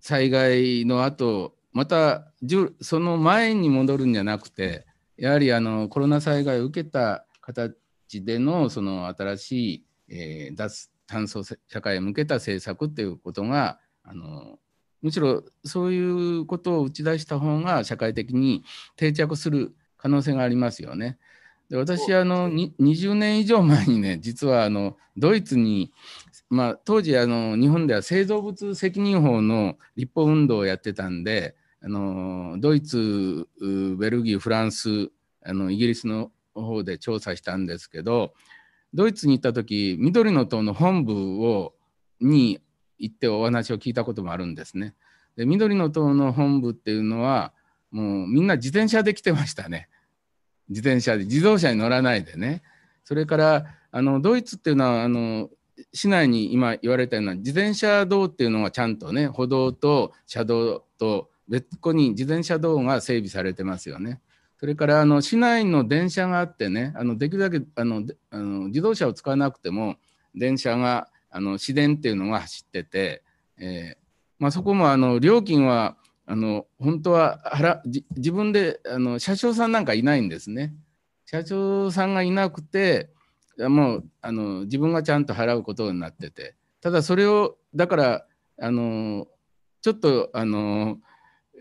[0.00, 2.32] 災害の後また
[2.80, 4.84] その前に戻るんじゃなくて
[5.16, 14.58] やはりあのコロナ災害を受けた形でのその新しい、えー、脱炭素社会へ向けた政策っていうことがあの
[15.02, 18.64] むしろそういうことを打ち出した方が社会的に
[18.96, 21.18] 定着する可能性がありますよね。
[21.68, 25.92] で私あの20年以上前にね実はあのドイツに、
[26.48, 33.48] まあ、当時あの日本では製造物責任法の立法運動をやってたんであのドイツ
[33.98, 35.10] ベルギーフランス
[35.44, 36.30] あのイギリスの
[36.62, 38.34] 方で調査したんですけど
[38.94, 41.74] ドイツに行った時緑の党の本部を
[42.20, 42.60] に
[42.98, 44.94] 行ってお話を聞いたこともあるんですね。
[45.36, 47.52] で緑の党の本部っていうのは
[47.90, 49.88] もうみんな自転車で来てましたね。
[50.68, 52.62] 自転車で自動車に乗らないでね
[53.04, 55.48] それからあのドイツっていうのはあの
[55.92, 64.20] 市内に今言われたような自転車道っていうのがちゃんとね歩道と車道と別個に自転車道が整備されてますよね。
[64.58, 69.96] それからあの市内の電車があってねあのできるだけあのあの自動車を使わなくても
[70.34, 73.22] 電車があの市電っていうのが走ってて、
[73.58, 73.96] えー
[74.38, 77.80] まあ、そこもあの料金はあの本当は払
[78.16, 80.74] 自分であの車掌さんなんかいないんですね。
[81.24, 83.10] 社長さんがいなくて
[83.58, 88.26] もうあの自分がちゃんと払うことになっててただそれをだから
[88.60, 89.26] あの
[89.86, 90.98] ちょっとあの、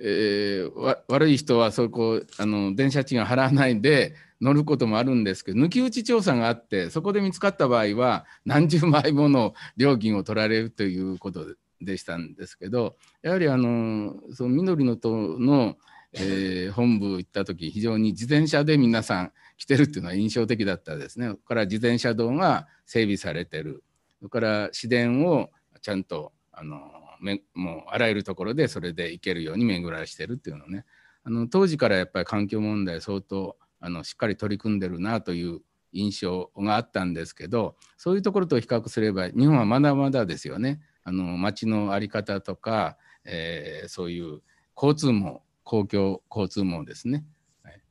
[0.02, 15.76] えー、悪い人はそこあの電車賃を払わないで乗ることもあるんですけど抜き打ち調査があってそこで見つかった場合は何十枚もの料金を取られるということでしたんですけどやはりあのその緑の党の、
[16.14, 21.34] えー、本部行った時非常に自転車で皆さん来てるっていうのは印象的だったですね。
[21.48, 23.84] から自転車道が整備されてる
[24.20, 25.50] それから市電を
[25.82, 26.80] ちゃんとあの
[27.26, 30.86] めもうあらゆるところでそれで行けるように巡らしてるっていうのね。
[31.24, 35.62] あの当時からやっぱり環境問題相当あのしっかり取り組んでるなという
[35.92, 40.82] 印象があったんですけどそういうところと比較すれば日本はまだまだですよね。
[41.04, 44.42] あの街の在り方とか、えー、そういう
[44.76, 47.26] 交通網公共交通網ですね。
[47.64, 47.82] はい、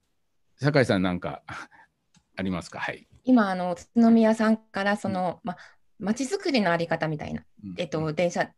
[0.56, 1.42] 酒井さんなんか
[2.36, 5.56] ありますか、はい、今あの宇都宮さんからその、うん、ま、
[5.98, 8.50] 街づくりの在り方みたいな、うん、えっと、電車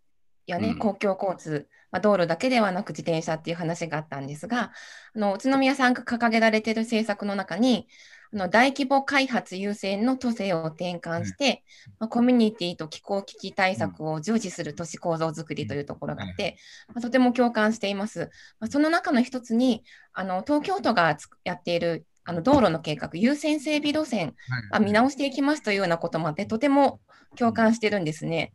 [0.47, 4.73] やね、うん、公共交通、まあ、道路だけではなく自転車っていう話があったんですが
[5.15, 7.89] あの宇都宮さんが掲げられている政策の中に
[8.33, 11.63] あの大規模開発優先の都政を転換して、
[11.99, 16.57] まあ、コミュニティと気候危機対策を重視する都市構造づくりというところがあって、
[16.89, 18.31] まあ、とても共感しています。
[18.59, 24.35] まあ、その中の一つにあの東京都がやっているあの道路の計画、優先整備路線、
[24.73, 27.01] あ見直していきますというようなこともあって、とても
[27.37, 28.53] 共感してるんですね。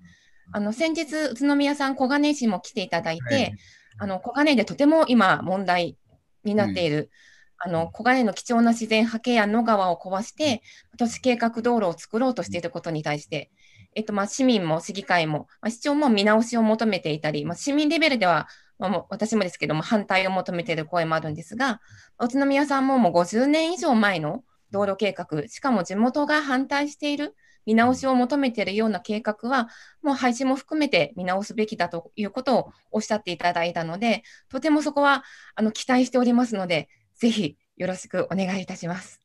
[0.52, 3.54] あの先日、宇都宮さん、小金井市も来ていただいて、
[3.98, 5.98] あの小金井でとても今、問題
[6.44, 7.10] になっている、
[7.58, 10.62] あの黄金の貴重な自然、ケや野川を壊して、
[10.98, 13.52] 都市計画道路を作ろうとしていることに対して、
[13.94, 18.48] えっとまあ、市民も市議会も、まあ、市長も見直しを求めていたり、まあ、市民レベルでは、
[18.80, 21.82] まあ、私もですけども、反対を求めている声もあるんですが、
[22.20, 27.36] 宇都宮さんももう50年以上前の道路計画、しかも地元が反対している、
[27.66, 29.70] 見直しを求めているような計画は、
[30.02, 35.24] もう廃止も含めて見直すべきだということをおっしゃっていただいたので、とてもそこは
[35.56, 39.22] あの期待しておりますので、ぜひよろしくお願いいたします。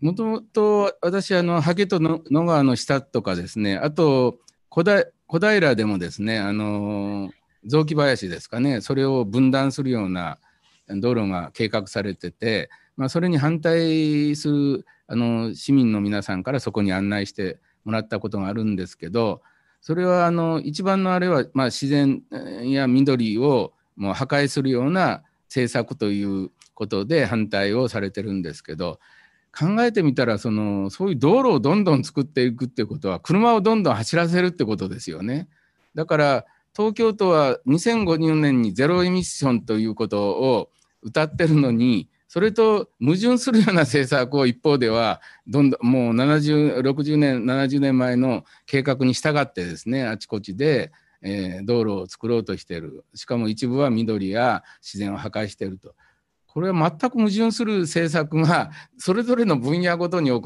[0.00, 7.30] もともと私あのハケと野川の下とかですねあと小平でもですねあの
[7.66, 10.38] 雑木林ですかねそれを分断するような
[10.88, 19.42] 道路が計画されてて、まあ、それに反対するあの市民の皆さんからそこに案内してもらったことがあるんですけど
[19.80, 22.22] それはあの一番のあれは、まあ、自然
[22.62, 28.98] や緑をもう破壊するような政策ということで反対をされてるんですけど
[29.56, 35.48] 考えてみたらそのそういう道路をどんどん作っていくってことは車をどんどん走らせるってことですよね。
[35.94, 36.44] だから
[36.74, 40.70] 東京都は2050年にゼロエミッションということを
[41.02, 50.90] 歌ってるのにそれと矛盾するような政策を一方ではどんどんもう7060年70年前の計画に従ってですねあちこちで、
[51.22, 55.94] えー、道路を作ろうとしているしかも一部は緑や自然を破壊していると。
[56.48, 60.42] これは全く矛盾する政策がそれぞれの分野ごとに行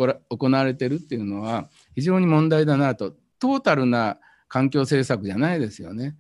[0.51, 6.16] われてるっていうのは非常に問題だなとトータルな環境政策じゃないですよね。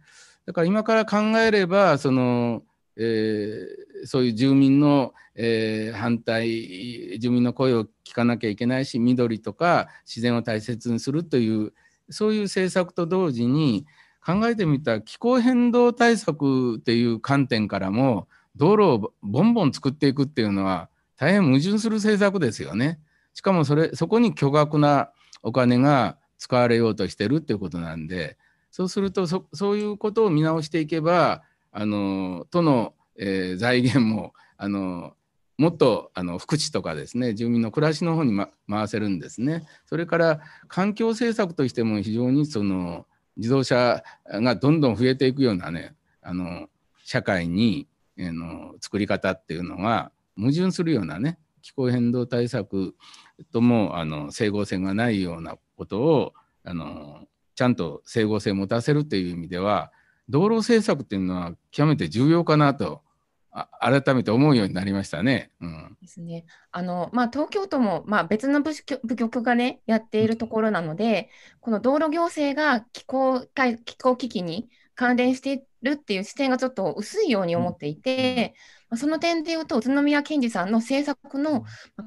[0.46, 2.62] だから今から考えればその、
[2.98, 11.72] えー、そういう住民の、えー、反対住民の声を聞かなきゃいけないし緑とか自然を大切にするという
[12.10, 13.86] そういう政策と同時に
[14.24, 18.26] 考えてみた気候変動対策っていう観点からも
[18.56, 23.00] 道路をボンボン作っていくっていうのは大変矛盾する政策ですよね。
[23.32, 25.10] しかもそれそこに巨額な
[25.42, 28.36] お金が使われようとしてるっていうことなんで
[28.70, 31.42] そうするとそそういうことを見直していけば
[31.72, 35.12] あの都の、えー、財源もあの
[35.56, 39.66] もっとあの福祉とかですね住民の暮らしの方に、ま、回せるんですね。
[39.86, 43.06] それから環境政策としても非常にその
[43.36, 46.68] 自動車がどんどん増えていくようなねあの
[47.04, 47.88] 社会に
[48.18, 52.94] えの作り方っていうのが矛盾するようなね気候変動対策
[53.52, 57.20] ともあの整合性がないようなことをあの
[57.54, 59.92] ちゃんと整合性を持たせるという意味では
[60.28, 63.02] 道路政策っていうのは極めて重要かなと
[63.80, 65.50] 改めて思うようになりましたね。
[65.60, 66.44] うん、ですね。
[66.70, 68.74] あのまあ、東京都も、まあ、別の部
[69.16, 73.46] 局がねやっているところなので、この道路行政が気候
[73.84, 81.64] 気候危機に関連しているっていう視点がちょっと薄いように思っていて、うん、その点で言うと、宇都宮健児さんの政策の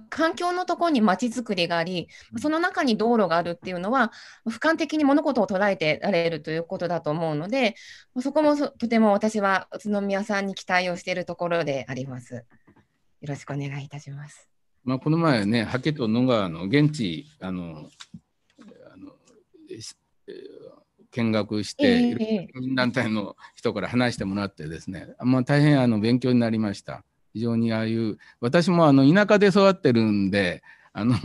[0.10, 2.08] 環境のところにまちづくりがあり、
[2.40, 4.12] その中に道路があるっていうのは、
[4.48, 7.76] 俯瞰的に物事を捉えてられるということだと思うので、
[8.20, 12.36] そこもとても私は宇都宮さんに期待をしているところであります。
[12.36, 12.44] よ
[13.28, 14.50] ろしくお願いいたします。
[14.84, 17.88] まあ、この前ね、ハケと野川の現地、あの、
[18.92, 19.14] あの
[21.12, 27.04] 見学して、いろんな団体の人から話してもらってですね、まあ、大変あの勉強になりました。
[27.34, 31.16] 非常にああいう私もあの田舎で育ってるんであの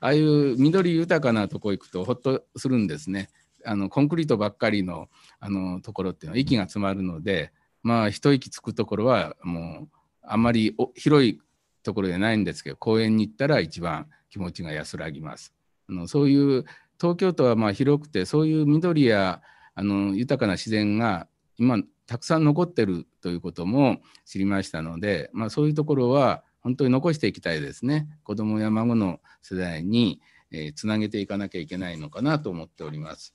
[0.00, 3.28] ああいう緑豊かなとこ行くとほっとするんですね。
[3.64, 9.88] あのコンクリートばっかりのあのところっていうのは息が詰まるのでまあ一息つくところはもう
[10.22, 11.40] あんまり広い
[11.84, 15.54] ところじゃないんですけど公園に行ったら一番気持ちが安らぎます。
[15.88, 16.64] あのそういう
[17.02, 19.42] 東京都はまあ広くてそういう緑や
[19.74, 21.26] あの豊かな自然が
[21.58, 30.20] 今たくさん残ってるということも知りましたので、まあ、そういうところは本当に残していきたいですね子どもや孫の世代に、
[30.52, 33.34] えー、つなげていかなきゃいけないのかなと思っております。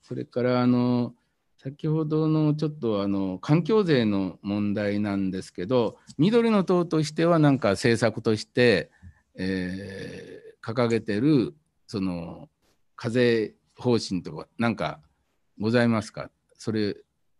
[0.00, 1.12] それからあの
[1.58, 8.90] 先ほどのちょっとあの環境税の問題なんですけど緑の党としてはなんか政策として、
[9.34, 11.54] えー、掲げてる
[11.86, 12.48] その
[12.96, 15.00] 課税方針とか何か
[15.58, 16.30] ございますか？
[16.56, 16.94] それ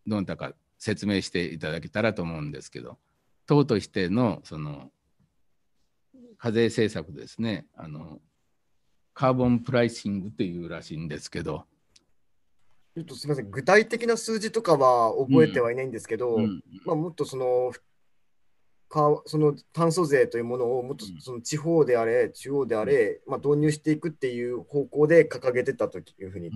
[0.07, 2.97] どなたか説明していただけたらと思うんですけど。
[3.47, 4.89] 党としてのその
[6.39, 7.67] 課税政策ですね。
[7.75, 8.19] あの
[9.13, 11.65] カーボンプライシングというらしいんですけど。
[12.95, 13.51] ちょっとすみません。
[13.51, 16.43] 具体的な数字とかは覚えてはいないんですけど、うん。
[16.43, 17.71] うん、まあ、もっとその
[18.95, 26.49] かその炭素税というものをもっとその地方であれ、中央であれ、まあ、導入していくっていう方向で掲げてたというふうに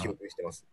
[0.00, 0.64] 記憶してます。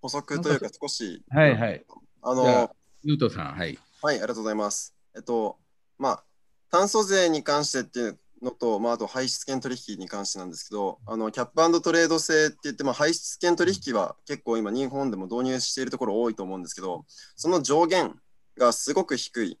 [0.00, 1.84] 補足というか少し、はいはい。
[2.22, 2.70] あの、
[3.02, 3.78] ゆうとさん、はい。
[4.00, 4.94] はい、ありがとうございます。
[5.16, 5.58] えっと、
[5.98, 6.24] まあ、
[6.70, 17.04] 炭素税に関してっていうのと、まあ、あと排出権取引に関してなんですけど、あのキャップトレード制って言って、まあ、排出権取引は結構今、日本でも導入しているところ多いと思うんですけど、
[17.34, 18.14] その上限
[18.56, 19.58] がすごく低い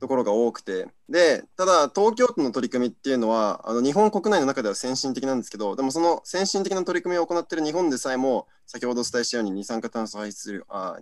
[0.00, 10.98] ところが多くて、で、ただ、東京都の取り組みっていうのは、あの日本国内の中では先進的なんですけど、でもその先進的な取り組みを行っている日本でさえも、先ほどお伝えしたように二酸化炭素排出量、あ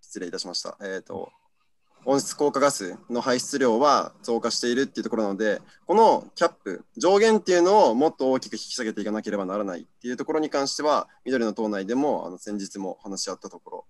[0.00, 0.76] 失礼いたしました。
[0.82, 1.32] えっ、ー、と、
[2.04, 13.84] 温室効果ガスの排出量は増加しているっていうところなので、このキャップ、上限っていうのをもっと大きく引き下げていかなければならないっていうところに関しては、緑の党内でもあの先日も話し合ったところ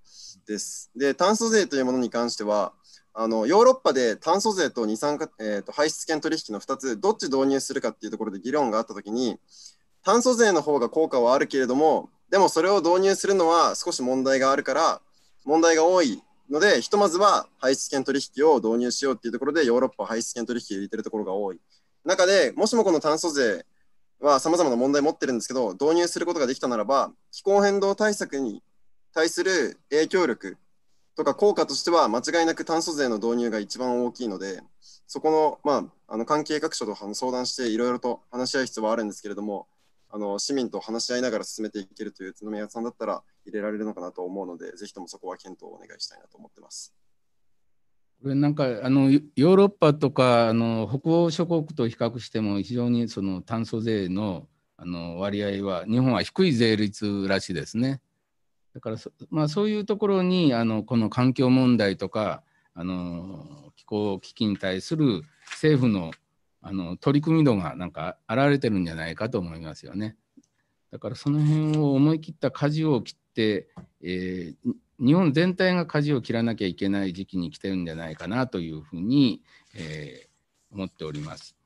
[0.46, 0.90] です。
[0.94, 2.74] で、炭素税というものに関しては、
[3.14, 9.38] あのヨーロッパで炭素税と二酸化、えーと、排出権取引の2つ、どっち導入するかっていうところで議論があったときに、
[10.02, 15.02] 炭素税の方が効果はあるけれども、でもそれを導入するのは少し問題があるから、
[15.44, 21.60] 問題が多いので、ひとまずは排出権取引を導入しようっていうところで、ヨーロッパ排出権取引を入れてるところが多い。
[22.04, 23.66] 中で、もしもこの炭素税
[24.20, 28.62] はさまざまな問題持ってるんですけど、導入することができたならば、気候変動対策に
[29.12, 30.56] 対する影響力
[31.14, 34.62] とか効果としては、間違いなく炭素税の導入が一番大きいので、
[35.06, 39.66] そこの,、まあ、あの関係各所と相談して、いろいろと話し合う必要はあるんですけれども、
[40.10, 46.94] あの市民と話し合いながら進めていけるという宇都宮さんだったら入れられるのかなと思うので、ぜひともそこは検討をお願いしたいなと思ってます。
[48.22, 54.46] これなんかあのヨーロッパとかあの北欧諸国と比較しても非常にその炭素税の
[54.76, 58.00] あの割合は日本は低い税率らしいですね。
[58.74, 62.42] だからそ,、まあ、そういうところにあのこの環境問題とか
[62.74, 66.12] あの気候危機に対する政府の
[66.64, 70.16] あの取り組み度がなんか現れてるんじゃないかと思いますよね。
[70.92, 73.68] だからその辺を思い切った舵を切って、
[74.00, 74.72] えー、
[75.04, 79.42] 日本全体が舵を切らなきゃいけない時期に来てるんじゃないかなというふうに、
[79.74, 81.56] えー、思っております。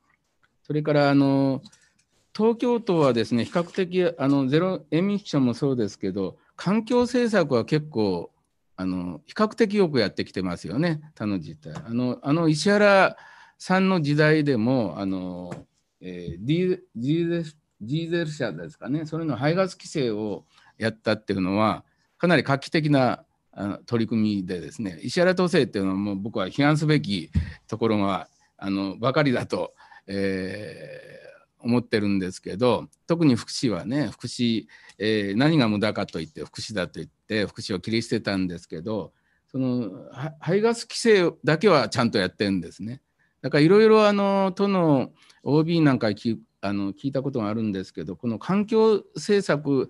[0.62, 1.60] それからあの
[2.34, 8.30] 東京都はですね比較的あのゼロエミッションもそうですけど環境政策は結構
[8.76, 11.82] あの比較的よくやってきてますよね他の自治体。
[11.86, 13.16] あのあの石原
[13.58, 15.50] 3の時代でも、あの、
[16.00, 16.82] えー、ディーゼ
[17.80, 20.44] ディーゼル車ですかね、それの排ガス規制を
[20.78, 21.84] やったっていうのは、
[22.18, 27.30] かなり画期的なあの取り組みでですね、石原都政っていうのはもう僕は批判すべき
[27.66, 29.74] ところがあのばかりだと、
[30.06, 31.15] えー、
[31.66, 34.66] 思ってるんですけど、特に福祉はね、福祉、
[34.98, 39.12] えー、何が無駄かと言って、福祉だと言って、福祉を切り捨てたんですけど、
[39.46, 39.90] その
[40.40, 43.00] 排ガス規制だけはちゃんとやってるんですね。
[43.42, 45.12] だからいろいろあの都の
[45.42, 49.88] OB なんか聞あの聞いたことがあるんですけどこの環境政策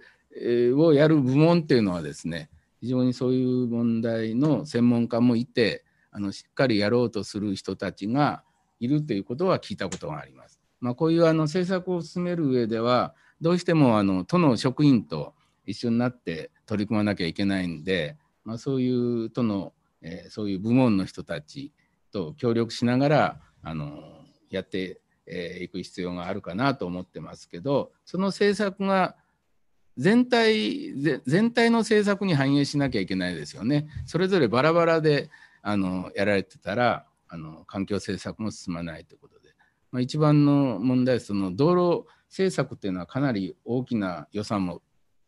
[0.76, 2.50] をやる部門っていうのはですね
[2.80, 8.42] 非常にそういう問題の専門家もいてあのしっかりやろうとする人たちが
[8.78, 10.55] いるということは聞いたことがあります。
[10.80, 18.90] まあ、こういうあの政策を進める上ではどうしてもあの都の職員と一緒になって取り組まなきゃいけないんで、まあ、そうい
[19.24, 19.72] う都の、
[20.02, 21.72] えー、そういう部門の人たち
[22.12, 24.00] と協力しながらあの
[24.50, 25.00] やって
[25.60, 29.16] いく必要があるかなと思ってますけどその政策が
[29.96, 30.92] 全体
[31.26, 33.88] 全体の政策に反映しなきゃいけないですよね。
[34.04, 35.30] それぞれバラバラで
[35.62, 39.35] あのやられてたらあの環境政策も進まないということ、
[39.96, 44.82] まあ、一番の問題はその道路政策っていうのはかなり大きな予算も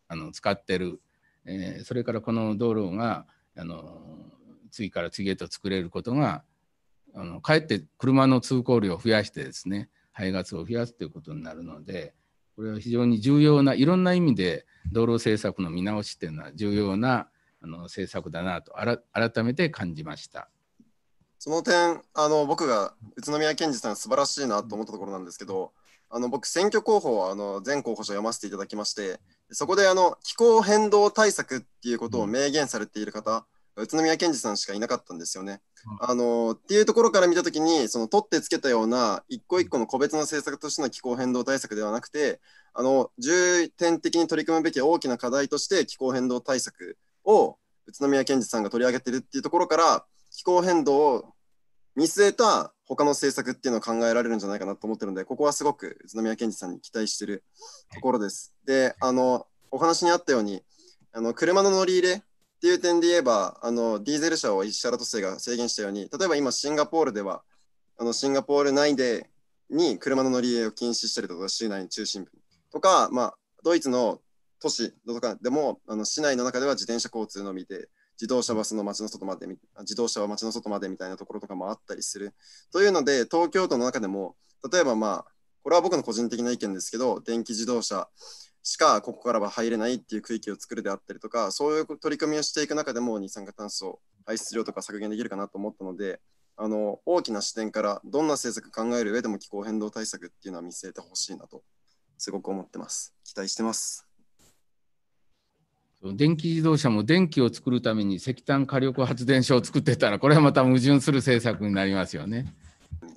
[0.08, 1.00] あの使ってる、
[1.46, 3.24] えー、それからこの道路が
[3.56, 3.98] あの
[4.70, 6.44] 次から次へと作れることが
[7.14, 12.12] あのかえって車の通行量を増やしてですね排ガスを増やすということになるので
[12.54, 17.30] これは非常に重要ないろんな意味で道路政策の見直しというのは重要な
[17.62, 18.74] あの政策だなと
[19.14, 20.50] 改めて感じました。
[21.38, 25.72] その点あの僕が宇都宮健児さん素晴らしいなと思ったところなんですけど
[26.10, 29.20] あの僕選挙候補はあの全候補者読ませていただきまして
[29.50, 35.60] そこであの気候変動対策っていうことを明言されている方、宇都宮健児さんしかいなかったんですよね。
[36.00, 42.40] あのっていうところから見たときに、その取ってつけたような一個一個の個別の政策としての気候変動対策ではなくて、
[42.74, 50.04] あの重点的に取り組むべき大きな課題として気候変動対策を宇都宮健児さんが取り上げてるっていうところから、
[50.38, 51.34] 気候変動を
[51.96, 57.42] 見据えた他の政策っていうのを考えられるんじゃないかなと思ってるので、ここはすごく宇都宮健児さんに期待してる
[57.92, 58.54] ところです。
[58.64, 60.62] で、あのお話にあったように、
[61.12, 62.22] あの車の乗り入れっ
[62.60, 67.42] ていう点で言えば、あのディーゼル車を石原都政が制限したように、例えば今、シンガポールでは、
[67.96, 69.28] あのシンガポール内で
[69.70, 72.30] に車の乗り入れを禁止したりとか、市内の中心部
[72.70, 73.34] とか、まあ、
[73.64, 74.20] ドイツの
[74.60, 77.88] 都市とかでも、あの市内の中では自転車交通のみで、
[78.20, 79.46] 自動車バスの街の外まで、
[79.80, 82.34] 自動車は街の外までみたいなところとかもあったりする。
[82.72, 84.36] というので、東京都の中でも、
[84.72, 88.08] 例えばまあ、これは僕の個人的な意見ですけど、電気自動車
[88.62, 96.20] しかここからは入れないっていう区域を作るであったりとか、そういう取り組みをしていく中でも二酸化炭素排出量とか削減できるかなと思ったので、
[96.56, 101.62] あの大きな視点からどんな政策考える上でも気候変動対策っていうのは見据えてほしいなと
[102.18, 103.14] すごく思ってます。
[103.24, 104.07] 期待してます。
[106.02, 112.54] 電気自動車も電気を作るために石炭火力発電所を作ってたらこれはまた矛盾する政策になりますよね。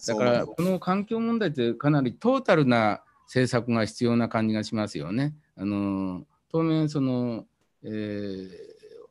[0.08, 5.36] だからこの環境問題ってかなりトータルな政策が必要な感じがしますよね。
[5.56, 7.46] あの当面その、
[7.84, 8.50] えー、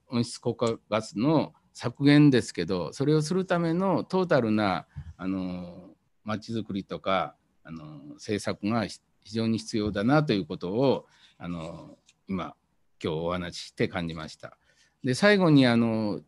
[0.09, 5.91] 温室効果ガスの削減ですけどそれをするためのトータルなあの
[6.25, 11.07] 街づくりとかあの政策が非常に必要だなということを
[11.39, 11.97] あの
[12.29, 12.55] 今
[13.03, 14.57] 今日お話しして感じました。
[15.03, 16.21] で最後にあの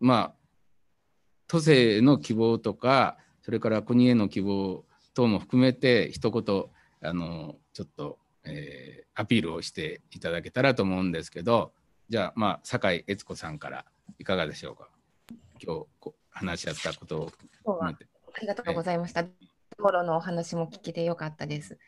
[0.00, 0.34] まあ
[1.46, 4.84] 都政への希望とかそれから国への希望
[5.14, 6.64] 等も含めて一言
[7.02, 11.72] あのちょっと、えー、アピールをしていただけたらと思うんですけど
[12.08, 13.84] じゃあまあ酒井悦子さんから
[14.18, 14.88] いかがでしょうか
[15.62, 17.30] 今日話し合ったこと
[17.64, 17.94] をあ
[18.40, 19.22] りがとうございました。
[19.22, 19.28] 道
[19.86, 21.78] 路のお話も聞けてよかったです。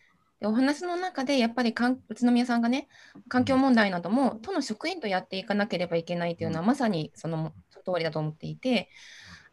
[0.41, 2.89] でお話の中でやっぱりかん宇都宮さんがね
[3.29, 7.53] 環境問題なども都の職員とやっていかなければいけないというのはまさにその
[7.85, 8.89] 通りだと思っていて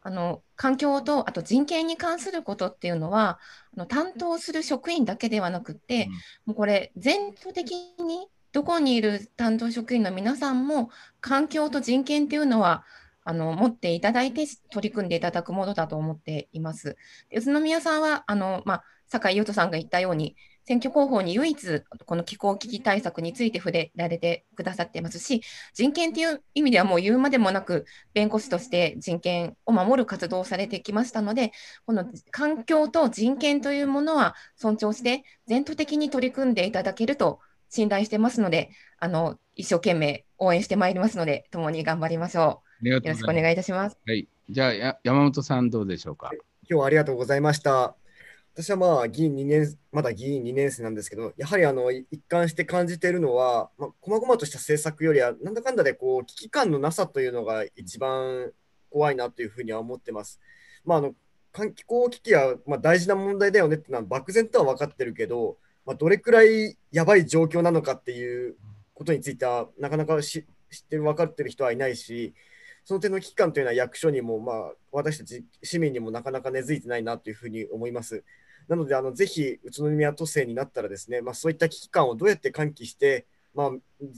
[0.02, 3.38] あの環境とあと人権に関することっていうのは
[3.76, 6.08] あの担当する職員だけではなくって、
[6.44, 12.84] もうこれ全体的にどこにいる担当職員の皆さんも環境と人権っていうのは
[13.24, 16.96] あの持っていただいて取り組んでいただくものだと思っています。
[17.30, 25.42] 宇都宮さんはあの、まあ、酒井優斗さんが言ったように選挙広報に唯一この気候危機対策について触れられてくださってますし
[25.74, 27.84] 人権っていう意味ではもう言うまでもなく
[28.14, 31.52] 弁護士として人権を守る活動をされてきましたので
[31.86, 42.88] この環境と人権というものは尊重して全頭的に取り組んでいただけると信頼してますのであの一生懸命応援してまいりますので共に頑張りましょう。
[42.88, 43.98] よろしくお願いいたします。
[44.06, 46.30] はい、じゃあ山本さんどうでしょうか？
[46.68, 47.94] 今日はありがとうございました。
[48.54, 58.52] 私はまあ議員2年、まだ議員2年生なんですけど、やはりあの一貫して感じているのは、まあ、細々とした政策よりは、なんだかんだでこう危機感のなさというのが一番
[58.90, 60.38] 怖いなというふうには思ってます。
[60.84, 61.14] まあ、あの
[61.74, 68.56] 気候危機はまあ大事な問題だよねってのは漠然とは分かってるけど、まあ、どれくらいやばい状況なのかっていう
[68.92, 70.44] ことについては、なかなか知っ
[70.90, 72.34] て分かってる人はいないし、
[72.84, 78.24] その点の危機感というのは役所にも、まあ、私たち市民にもなかなか根付いてないなというふうに思います。
[78.68, 83.70] なので、あのぜひ宇都宮都政になったらですね、まあ、そういった危機感をどうやって喚起して、まあ、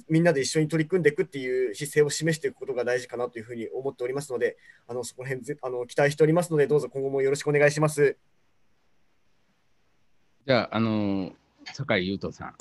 [0.08, 4.56] みんなで一緒に取り組んでいくっていう姿勢を示していくことが大事かなというふうに思っておりますので、
[4.86, 8.16] あのそこら辺あの期待しておりますので、どうぞ今後もよろしくお願いします。
[10.46, 11.32] じゃあ、あの
[11.72, 12.54] 酒井優斗さん。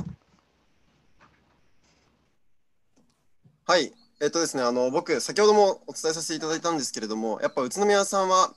[3.66, 3.93] はい、
[4.24, 8.53] えっとですね、あの僕、先ほどもお伝えさせていただいたんですけれども、やっぱ宇都宮さんは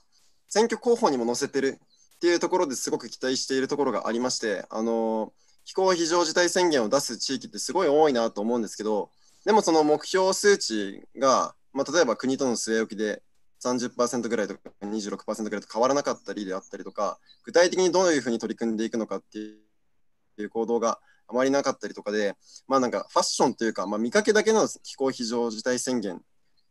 [0.46, 5.32] 選挙候補にも載せてるっていうところですごく期待しているところがありまして、あの
[5.64, 9.10] 気候非常事態宣言を出す地域ってすごい多いなと思うんですけど、
[9.44, 13.24] でもその目標数値が、まあ、例えば国との据え置きで
[13.64, 22.34] 30%ぐらいとか26%ぐらいと変わらなかったりであったりとか、具体的にどういうふうに取り組んでいくのかっていう行動があまりなかったりとかで、
[22.68, 26.20] まあなんかファッションというか、まあ、見かけだけの気候非常事態宣言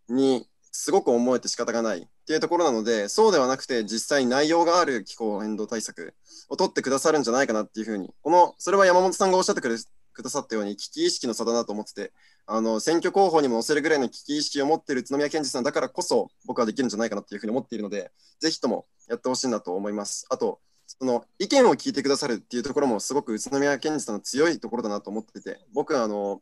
[0.09, 6.13] にすごく思えて仕方がないっていうところなので、そうではなくて、実際内容がある気候変動対策
[6.49, 9.75] を取ってくださるんじゃないかなっていうふうに、この、それは山本さんがおっしゃってくれ
[10.15, 12.11] くださったように、危機意識の差だなと思ってて、
[12.45, 20.25] あの選挙候補にも載せるぐらいの危機意識を持っている宇都宮健治さんだからこそ、僕はできるんじゃないかなっていうふうに思っているので、ぜひともやってほしいなと思います。
[20.29, 20.59] あと、
[20.99, 26.41] その意見を聞いてくださるっていうところもすごく宇都宮健治さんの強いところだなと思ってて、僕はあの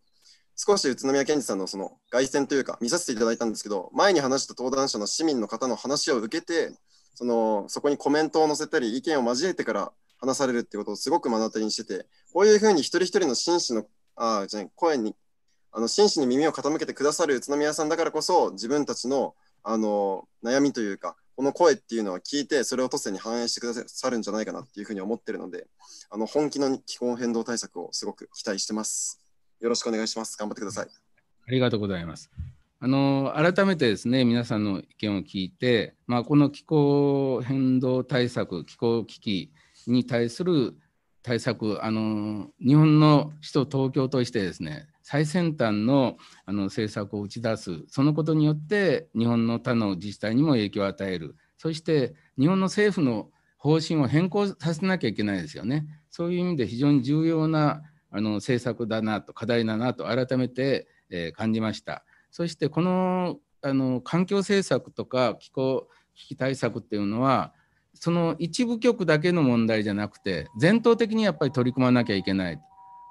[0.56, 6.72] 少し宇都宮健治さんのその凱旋というか見させていただいたんですけど前に話した登壇者の市民の方の話を受けて
[7.16, 13.86] そのそこにコメントを載せたり意見を交えてから話されるってことをすごく目の当たりにしててこういうふうに一人一人の真摯の
[14.16, 15.16] あじゃ声に
[15.72, 19.34] あの真摯に耳を傾けてくださる宇都宮さんだからこそ自分たちの
[19.64, 25.68] あの悩みというかこの声っていうのは聞いてそれを都政に反映してくださるんじゃないかなっていうふうに思ってるので
[26.10, 29.20] あの本気の気候変動対策をすごく期待してます。
[29.60, 30.38] よろしくお願いします。
[30.38, 30.88] 頑張ってください。
[31.48, 32.30] ありがとうございます。
[32.80, 39.52] あの改めてですね皆さんの意見を聞いて、まあ、この気候変動対策気候危機
[39.88, 40.76] に対する
[41.22, 53.30] 対策あの日本の首都東京としてですね最先端のあの政策を打ち出すそのことによって日本の他の自治体にも影響を与えるそして日本の政府の
[53.64, 55.86] 方針を変更させなきゃいけないですよね。
[56.10, 57.82] そういう意味で非常に重要な
[58.12, 62.04] あの政策だなと課題だなと改めて、えー、感じました。
[62.30, 67.54] そしてこのあの環境政策とか気候危機対策っていうのは
[67.93, 72.60] その一部局だけの問題じゃなくて全頭的にやっぱり取り組まなきゃいけない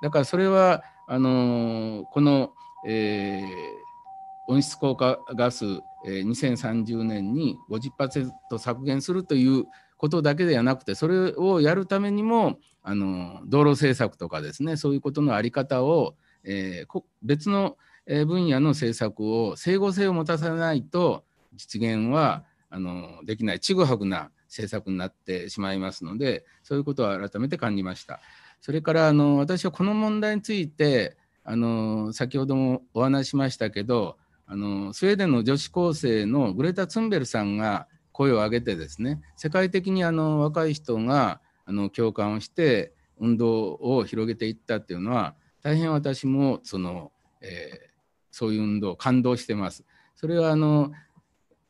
[0.02, 2.52] だからそれはあのこの、
[2.86, 5.64] えー、温室効果ガス、
[6.06, 9.64] えー、2030年に50%削減するという
[9.96, 17.76] ことだけではなくてそれをやるためにもあの道路政策とかですねそういうことの在り方を、えー、別の
[18.06, 21.24] 分野の政策を整合性を持たせないと
[21.54, 28.20] 実現はあのできないちぐはぐな政策になってしまいますのでそういうことを改めて感じました。
[28.62, 47.10] それからあの私はこの問題についてあの先ほどもお話しましたけどあのスウェーデンの女子高生のグレタ・ツンベルさんが声を上げてですね世界的にあの若い人があの共感をして運動を広げていったっていうのは大変私もその、
[47.40, 47.88] えー、
[48.30, 49.84] そういう運動感動してます。
[50.14, 50.92] それはあの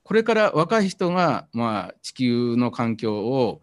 [0.02, 3.62] これから若い人が、まあ、地球の環境を、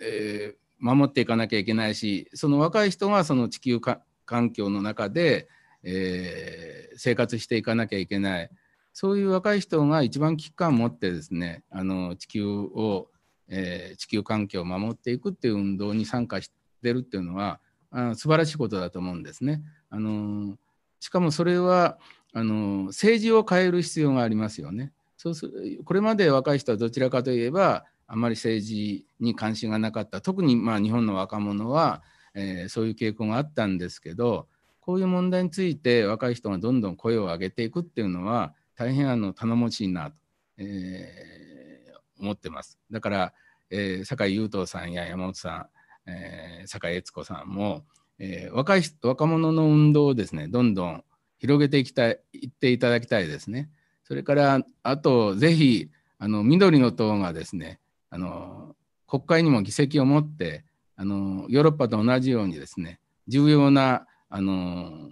[0.00, 3.80] えー、守っていかなきゃいけないしその若い人がその地球
[4.24, 5.48] 環境の中で、
[5.82, 8.50] えー、生活していかなきゃいけない
[8.92, 13.08] そういう若い人が一番危機感を持ってですねあの地球を、
[13.48, 16.50] えー、地球環境を守っていくっていう運動に参加し
[16.82, 17.60] てるっていうのは
[17.90, 19.62] あ素晴らしいことだと思うんですね。
[19.90, 20.56] あの
[21.00, 21.98] しかもそれは
[22.32, 24.92] あの政治を変える必要がありますよね。
[25.16, 32.02] そうするこれまで若い人はどちらかといえばあまり政治に関心がなかった特にまあ日本の若者は、
[32.34, 34.48] えー、そういう傾向があったんですけど
[34.80, 40.16] こういう問題について若い人がどんどん声を上げていくっていうのは大変あの頼もしいなと、
[40.58, 42.78] えー、思ってます。
[42.90, 43.32] だから、
[43.70, 45.68] えー、酒井雄斗さんや山本さ
[46.06, 47.84] ん、えー、酒井悦子さんも、
[48.18, 51.04] えー、若い若者の運動をですねどんどん
[51.38, 53.70] 広げていきたいいっていただきたいですね。
[54.02, 57.79] それからあとぜひあの緑の党がですね
[58.10, 60.64] あの国会にも議席を持って
[60.96, 65.08] あのヨーロッパと同じようにですね重要なあの、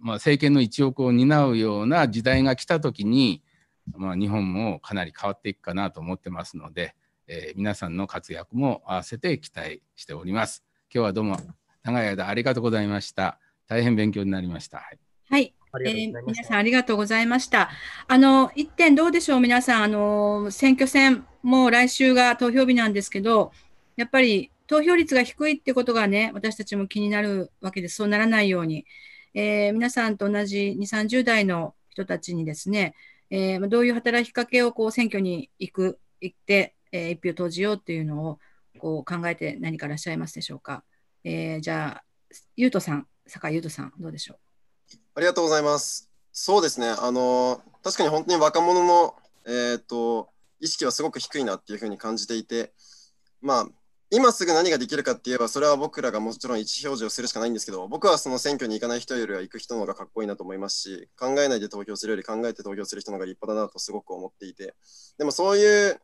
[0.00, 3.42] まあ、政権の一翼を担うような時代が来た時に、
[3.94, 6.94] まあ、日本もかなり変わっていくかなと思ってますので、
[7.26, 10.64] えー、皆さんの活躍も合わせて期待しております。
[10.92, 11.36] 今日はどうも
[11.82, 13.38] 長い間ありがとうございました。
[13.68, 14.78] 大変勉強になりました。
[14.78, 14.98] はい、
[15.30, 15.54] はい
[15.86, 17.70] えー、皆さんありがとうございました。
[18.08, 23.52] あの、一点どうでしょう皆さん、あの、選挙戦、もう来週が投票日なんですけど、
[23.96, 27.96] やっぱり投票率が低いってことがね、私たちも気になるわけです。
[27.96, 28.86] そうならないように。
[29.34, 32.94] えー、皆さんと同じ2、30代の人たちにですね、
[33.30, 38.38] えー、どういう働きかけをこう選挙に行く、行って、えー、一票投じようっていうのを
[38.78, 40.82] こう考えて何かいらっしゃいますでしょうか。
[41.22, 42.04] えー、じゃあ、
[42.56, 44.96] ゆうとさん、坂井ゆうとさん、どうでしょう？
[45.14, 46.10] ありがとうございます。
[46.32, 49.14] そうですね、あの確かに本当に若者の、
[49.46, 50.28] えーと、
[50.60, 52.72] 意識はすごく低いなっていうふうに感じていて、
[53.40, 53.68] まあ、
[54.12, 64.74] 今すぐ何ができるかって言えば、それは僕らがもちろん位置表示をするしかないんですけど、僕はその選挙に行かない人よりは行く人の方がかっこいいなと思いますし、考えないで投票するより考えて投票する人の方が立派だなとすごく思っていて、
[65.16, 66.00] でもそういう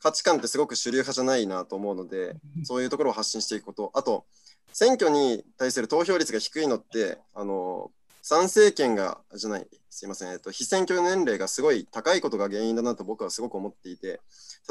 [0.00, 4.26] 価値観ってすごく主流派じゃないなと思うので、そういうところを発信していくこと、あと、
[4.72, 7.90] 選挙に対する投票率が低いのって、あの
[8.22, 9.66] 参政権が、じゃない、
[9.96, 14.20] すいません、えっと、非選挙年齢がすごい高いことが原因だなと僕はすごく思っていて、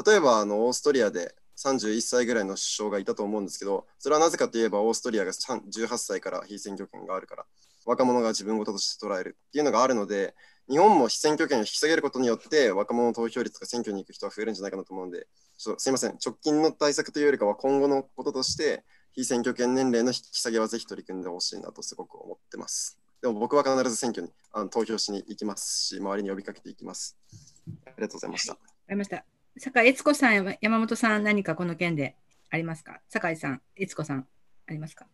[0.06, 7.44] 例えばあのオーストリアで31歳ぐらいの首相がいたと思うんですけど、それはなぜかといえばオーストリアが18歳から非選挙権があるから、
[7.86, 10.36] 若者が自分事として捉えるっていうのがあるので、
[10.70, 15.26] 日本も非選挙権を引き下げることによって若者の投票率が選挙に行く人は増えるんじゃないかなと思うので、
[15.58, 23.00] ちょっとすいません、直近の対策というよりかは今後のこととして、非選挙権年齢の引き下げはぜひ取り組んでほしいなとすごく思ってます。
[23.26, 27.18] でも僕は必ず選挙にあの投票しに行きますし、周りに呼びかけていきます。
[27.84, 28.52] ありがとうございました。
[28.52, 28.58] あ
[28.90, 29.24] りました。
[29.58, 32.14] 坂井悦子さん、山本さん、何かこの件で
[32.50, 33.00] ありますか？
[33.08, 34.28] 坂井さん、悦子さん、
[34.68, 35.08] ありますか？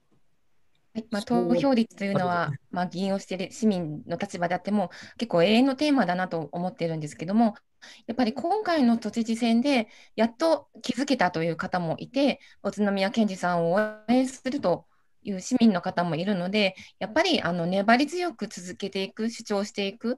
[0.92, 7.54] はいまあ、投票率というのは、まあ、議員をしている市民の立場であっても、結構永遠のテーマだなと思っているんですけども、
[8.06, 14.84] やっぱり今回の都知事選で、やっと気づけたという方もいて、宇都宮健児さんを応援すると
[15.22, 20.16] いう市民の方もいるので、やっぱりあの粘り強く続けていく、主張していくっ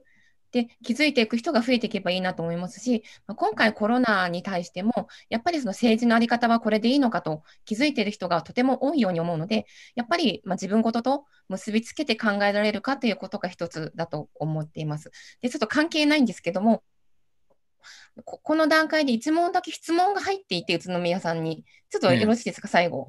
[0.55, 15.11] で、気づいていく人が増えていけばいいなと思いますし、まあ、今回コロナに対しても、やっぱりその政治のあり方はこれでいいのかと気づいている人がとても多いように思うので、やっぱりま自分事と結びつけて考えられるかということが一つだと思っています。
[15.41, 16.83] で、ちょっと関係ないんですけども、
[18.23, 21.65] ここの段階で1問だけ質問が入っていて、宇都宮さんに。
[21.89, 23.07] ちょっとよろしいですか、ね、最後。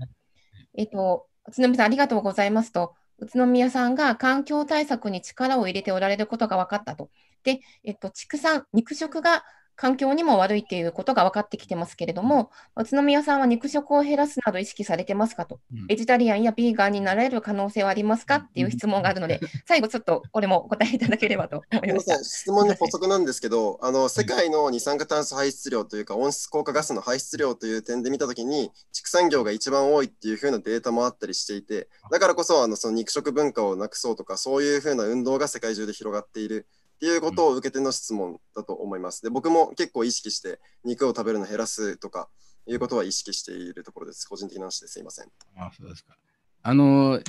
[0.76, 2.94] えっと、宇都宮さん、ありがとうございますと。
[3.18, 7.11] 宇都宮さんが環境対策に力を入れておられることが分かったと。
[7.44, 9.44] で、えっと、畜産、肉食が
[9.76, 22.24] 環境にも悪いっていうことが分かってきてますけれども、宇都宮さんは肉食を減らすなど意識されてますかと、ベジタリアンやビーガンになられる可能性はありますかっていう質問があるので、 最後ちょっとこれもお答えいただければと思います。
[22.24, 36.66] 質問の補足なんですけど、 あの世界の二酸化炭素排出量というか、温室効果ガスの排出量という点で見たときに、畜産業が一番多いっていうふうなデータもあったりしていて、だからこそあのその肉食文化をなくそうとか、そういうふうな運動が世界中で広がっている。
[36.97, 39.22] っていうことを受けての質問だと思います。
[39.22, 42.28] で僕も結構意識して肉を食べるの減らすとか
[42.66, 44.26] いうことは意識しているところです。
[44.26, 45.26] 個人的な話ですいません。
[45.57, 46.16] あそうですか
[46.62, 47.20] あの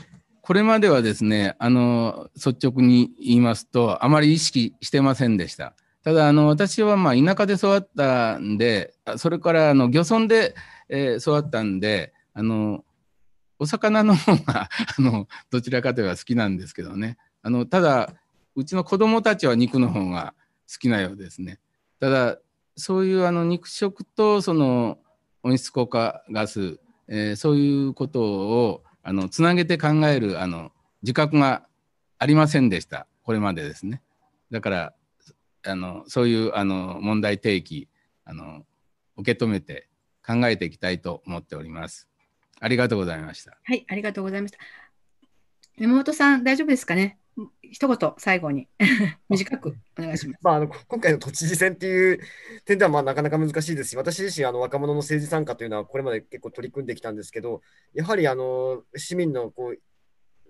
[0.42, 5.76] これまではですねあの率直に言いますとあまり意識してませんでした。
[6.04, 10.56] ただあの私はまあ田舎で育ったんでそれからあの漁村で、
[10.88, 12.86] えー、育ったんであの
[13.60, 18.14] お魚の方があのどちらかといえば好きなんですけどねあのただ
[18.58, 20.34] うちの子供たちは肉の方が
[20.70, 21.60] 好きなようですね。
[22.00, 22.40] ただ
[22.76, 24.98] そういうあの肉食とその
[25.44, 30.72] 温室効果ガス、えー、そういうことをあのつなげて考えるあの
[31.04, 31.68] 自覚が
[32.18, 34.02] ありませんでしたこれまでですね。
[34.50, 34.94] だから
[35.64, 37.88] あのそういうあの問題提起
[38.26, 38.64] あの
[39.18, 39.88] 受け止めて
[40.26, 42.10] 考えていきたいと思っております。
[42.60, 43.56] ありがとうございました。
[43.64, 44.58] はい、ありがとうございました。
[45.78, 47.20] 山本さん、大丈夫ですかね？
[47.62, 48.68] 一言最後に
[49.30, 50.40] 短くお願いします。
[50.42, 52.20] まあ、あの今回の都知事選っていう
[52.66, 57.62] 点ではまあなかなか難しいですし、私自身、あの若者の政治参加というのはこれまで結構取り組んできたんですけど、
[57.94, 59.80] やはりあの市民のこう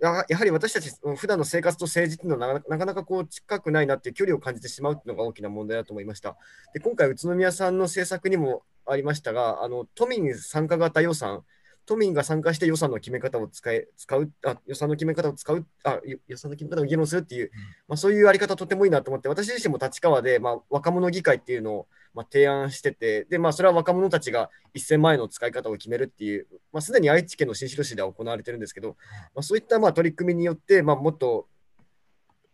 [0.01, 6.37] ややはり私たち、普段の生活と政治っていうのはなかなかこう近くないなっていう距離を感じてしまうっていうのが大きな問題だと思いました。
[6.73, 11.43] で今回、宇都宮さんの政策にもありましたが、あの都民参加型予算、
[11.87, 17.51] 都民が参加して予算の決め方を使え使うあ、予算の決め方を使うあ、予算の決め方を議論するっていう、
[17.87, 28.97] まあ、そういうやり方とてもいいなと思って、私自身も立川で、まあ、若者議会っていうのを、まあ、提案してて、でまあ、それは若者たちが1000万円の使い方を決めるっていう、まあ、すでに愛知県の新城市では行われてるんですけど、
[29.33, 31.47] まあ、そういったまあ取り組みによって、まあ、もっと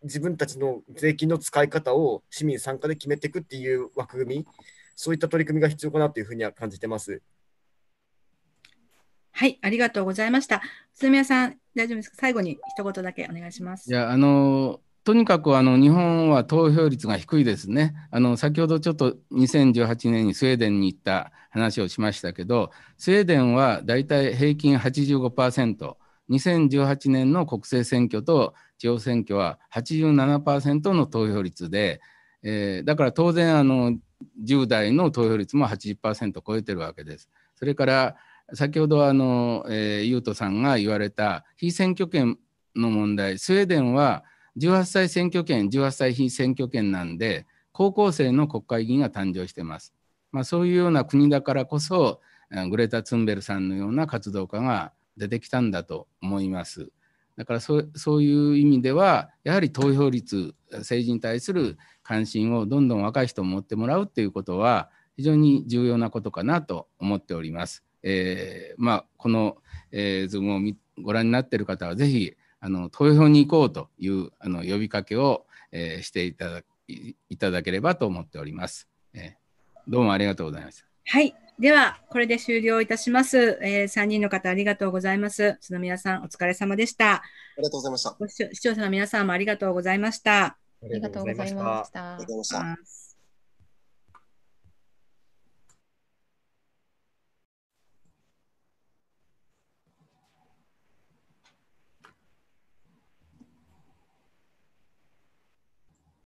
[0.04, 4.46] 自分たちの税金の使い方を市民参加で決めていくっていう枠組み、
[4.94, 7.20] そういった取り組みが必要かなというふうには感じてます。
[9.36, 10.62] はい、ありがとうございました。
[10.94, 12.16] 鈴宮さん、大丈夫ですか？
[12.20, 13.90] 最後に一言だけお願いします。
[13.90, 17.94] いや、あの、とにかくあの日本は投票率が低いですね。
[18.12, 25.94] あの先ほどちょっと2018年にスウェーデンに行った話をしましたけど、スウェーデンはだいたい平均85%、
[26.30, 32.00] 2018年の国政選挙と地方選挙は87%の投票率で、
[32.44, 33.98] えー、だから当然あの
[34.46, 37.28] 10代の投票率も80%超えてるわけです。
[37.56, 38.16] それから
[38.52, 42.38] 先ほどあの、えー、ゆうとさんが言われた非選挙権
[42.76, 44.24] の問題、スウェーデンは
[44.58, 49.94] 18歳選挙権、18歳非選挙権なんで、高校生の国会議員が誕生してます。
[50.30, 52.20] まあ、そういうような国だからこそ、
[52.70, 56.90] グレタ・ツンベルさんのような活動家が出てきたんだと思います。
[57.36, 67.84] だからそういう意味では、やはり投票率、政治に対する関心をどんどん若い人も持ってもらうということは、非常に重要なことかなと思っております。
[68.04, 69.56] えー、まあ、この、
[69.90, 79.90] えー、ズームをご覧になっている方は、ぜひあの投票に行こうというあの呼びかけを、えー、していただいただければと思っております、えー。
[79.90, 80.86] どうもありがとうございました。
[81.06, 81.34] はい。
[81.58, 83.58] では、これで終了いたします。
[83.62, 85.58] えー、3人の方ありがとうございます。
[85.66, 87.14] 角宮さん、お疲れ様でした。
[87.14, 87.22] あ
[87.58, 88.54] りがとうございました。
[88.54, 90.44] 視聴者の皆さんもありがとうございました。
[90.44, 92.14] ありがとうございました。
[92.14, 93.03] ありがとうございました。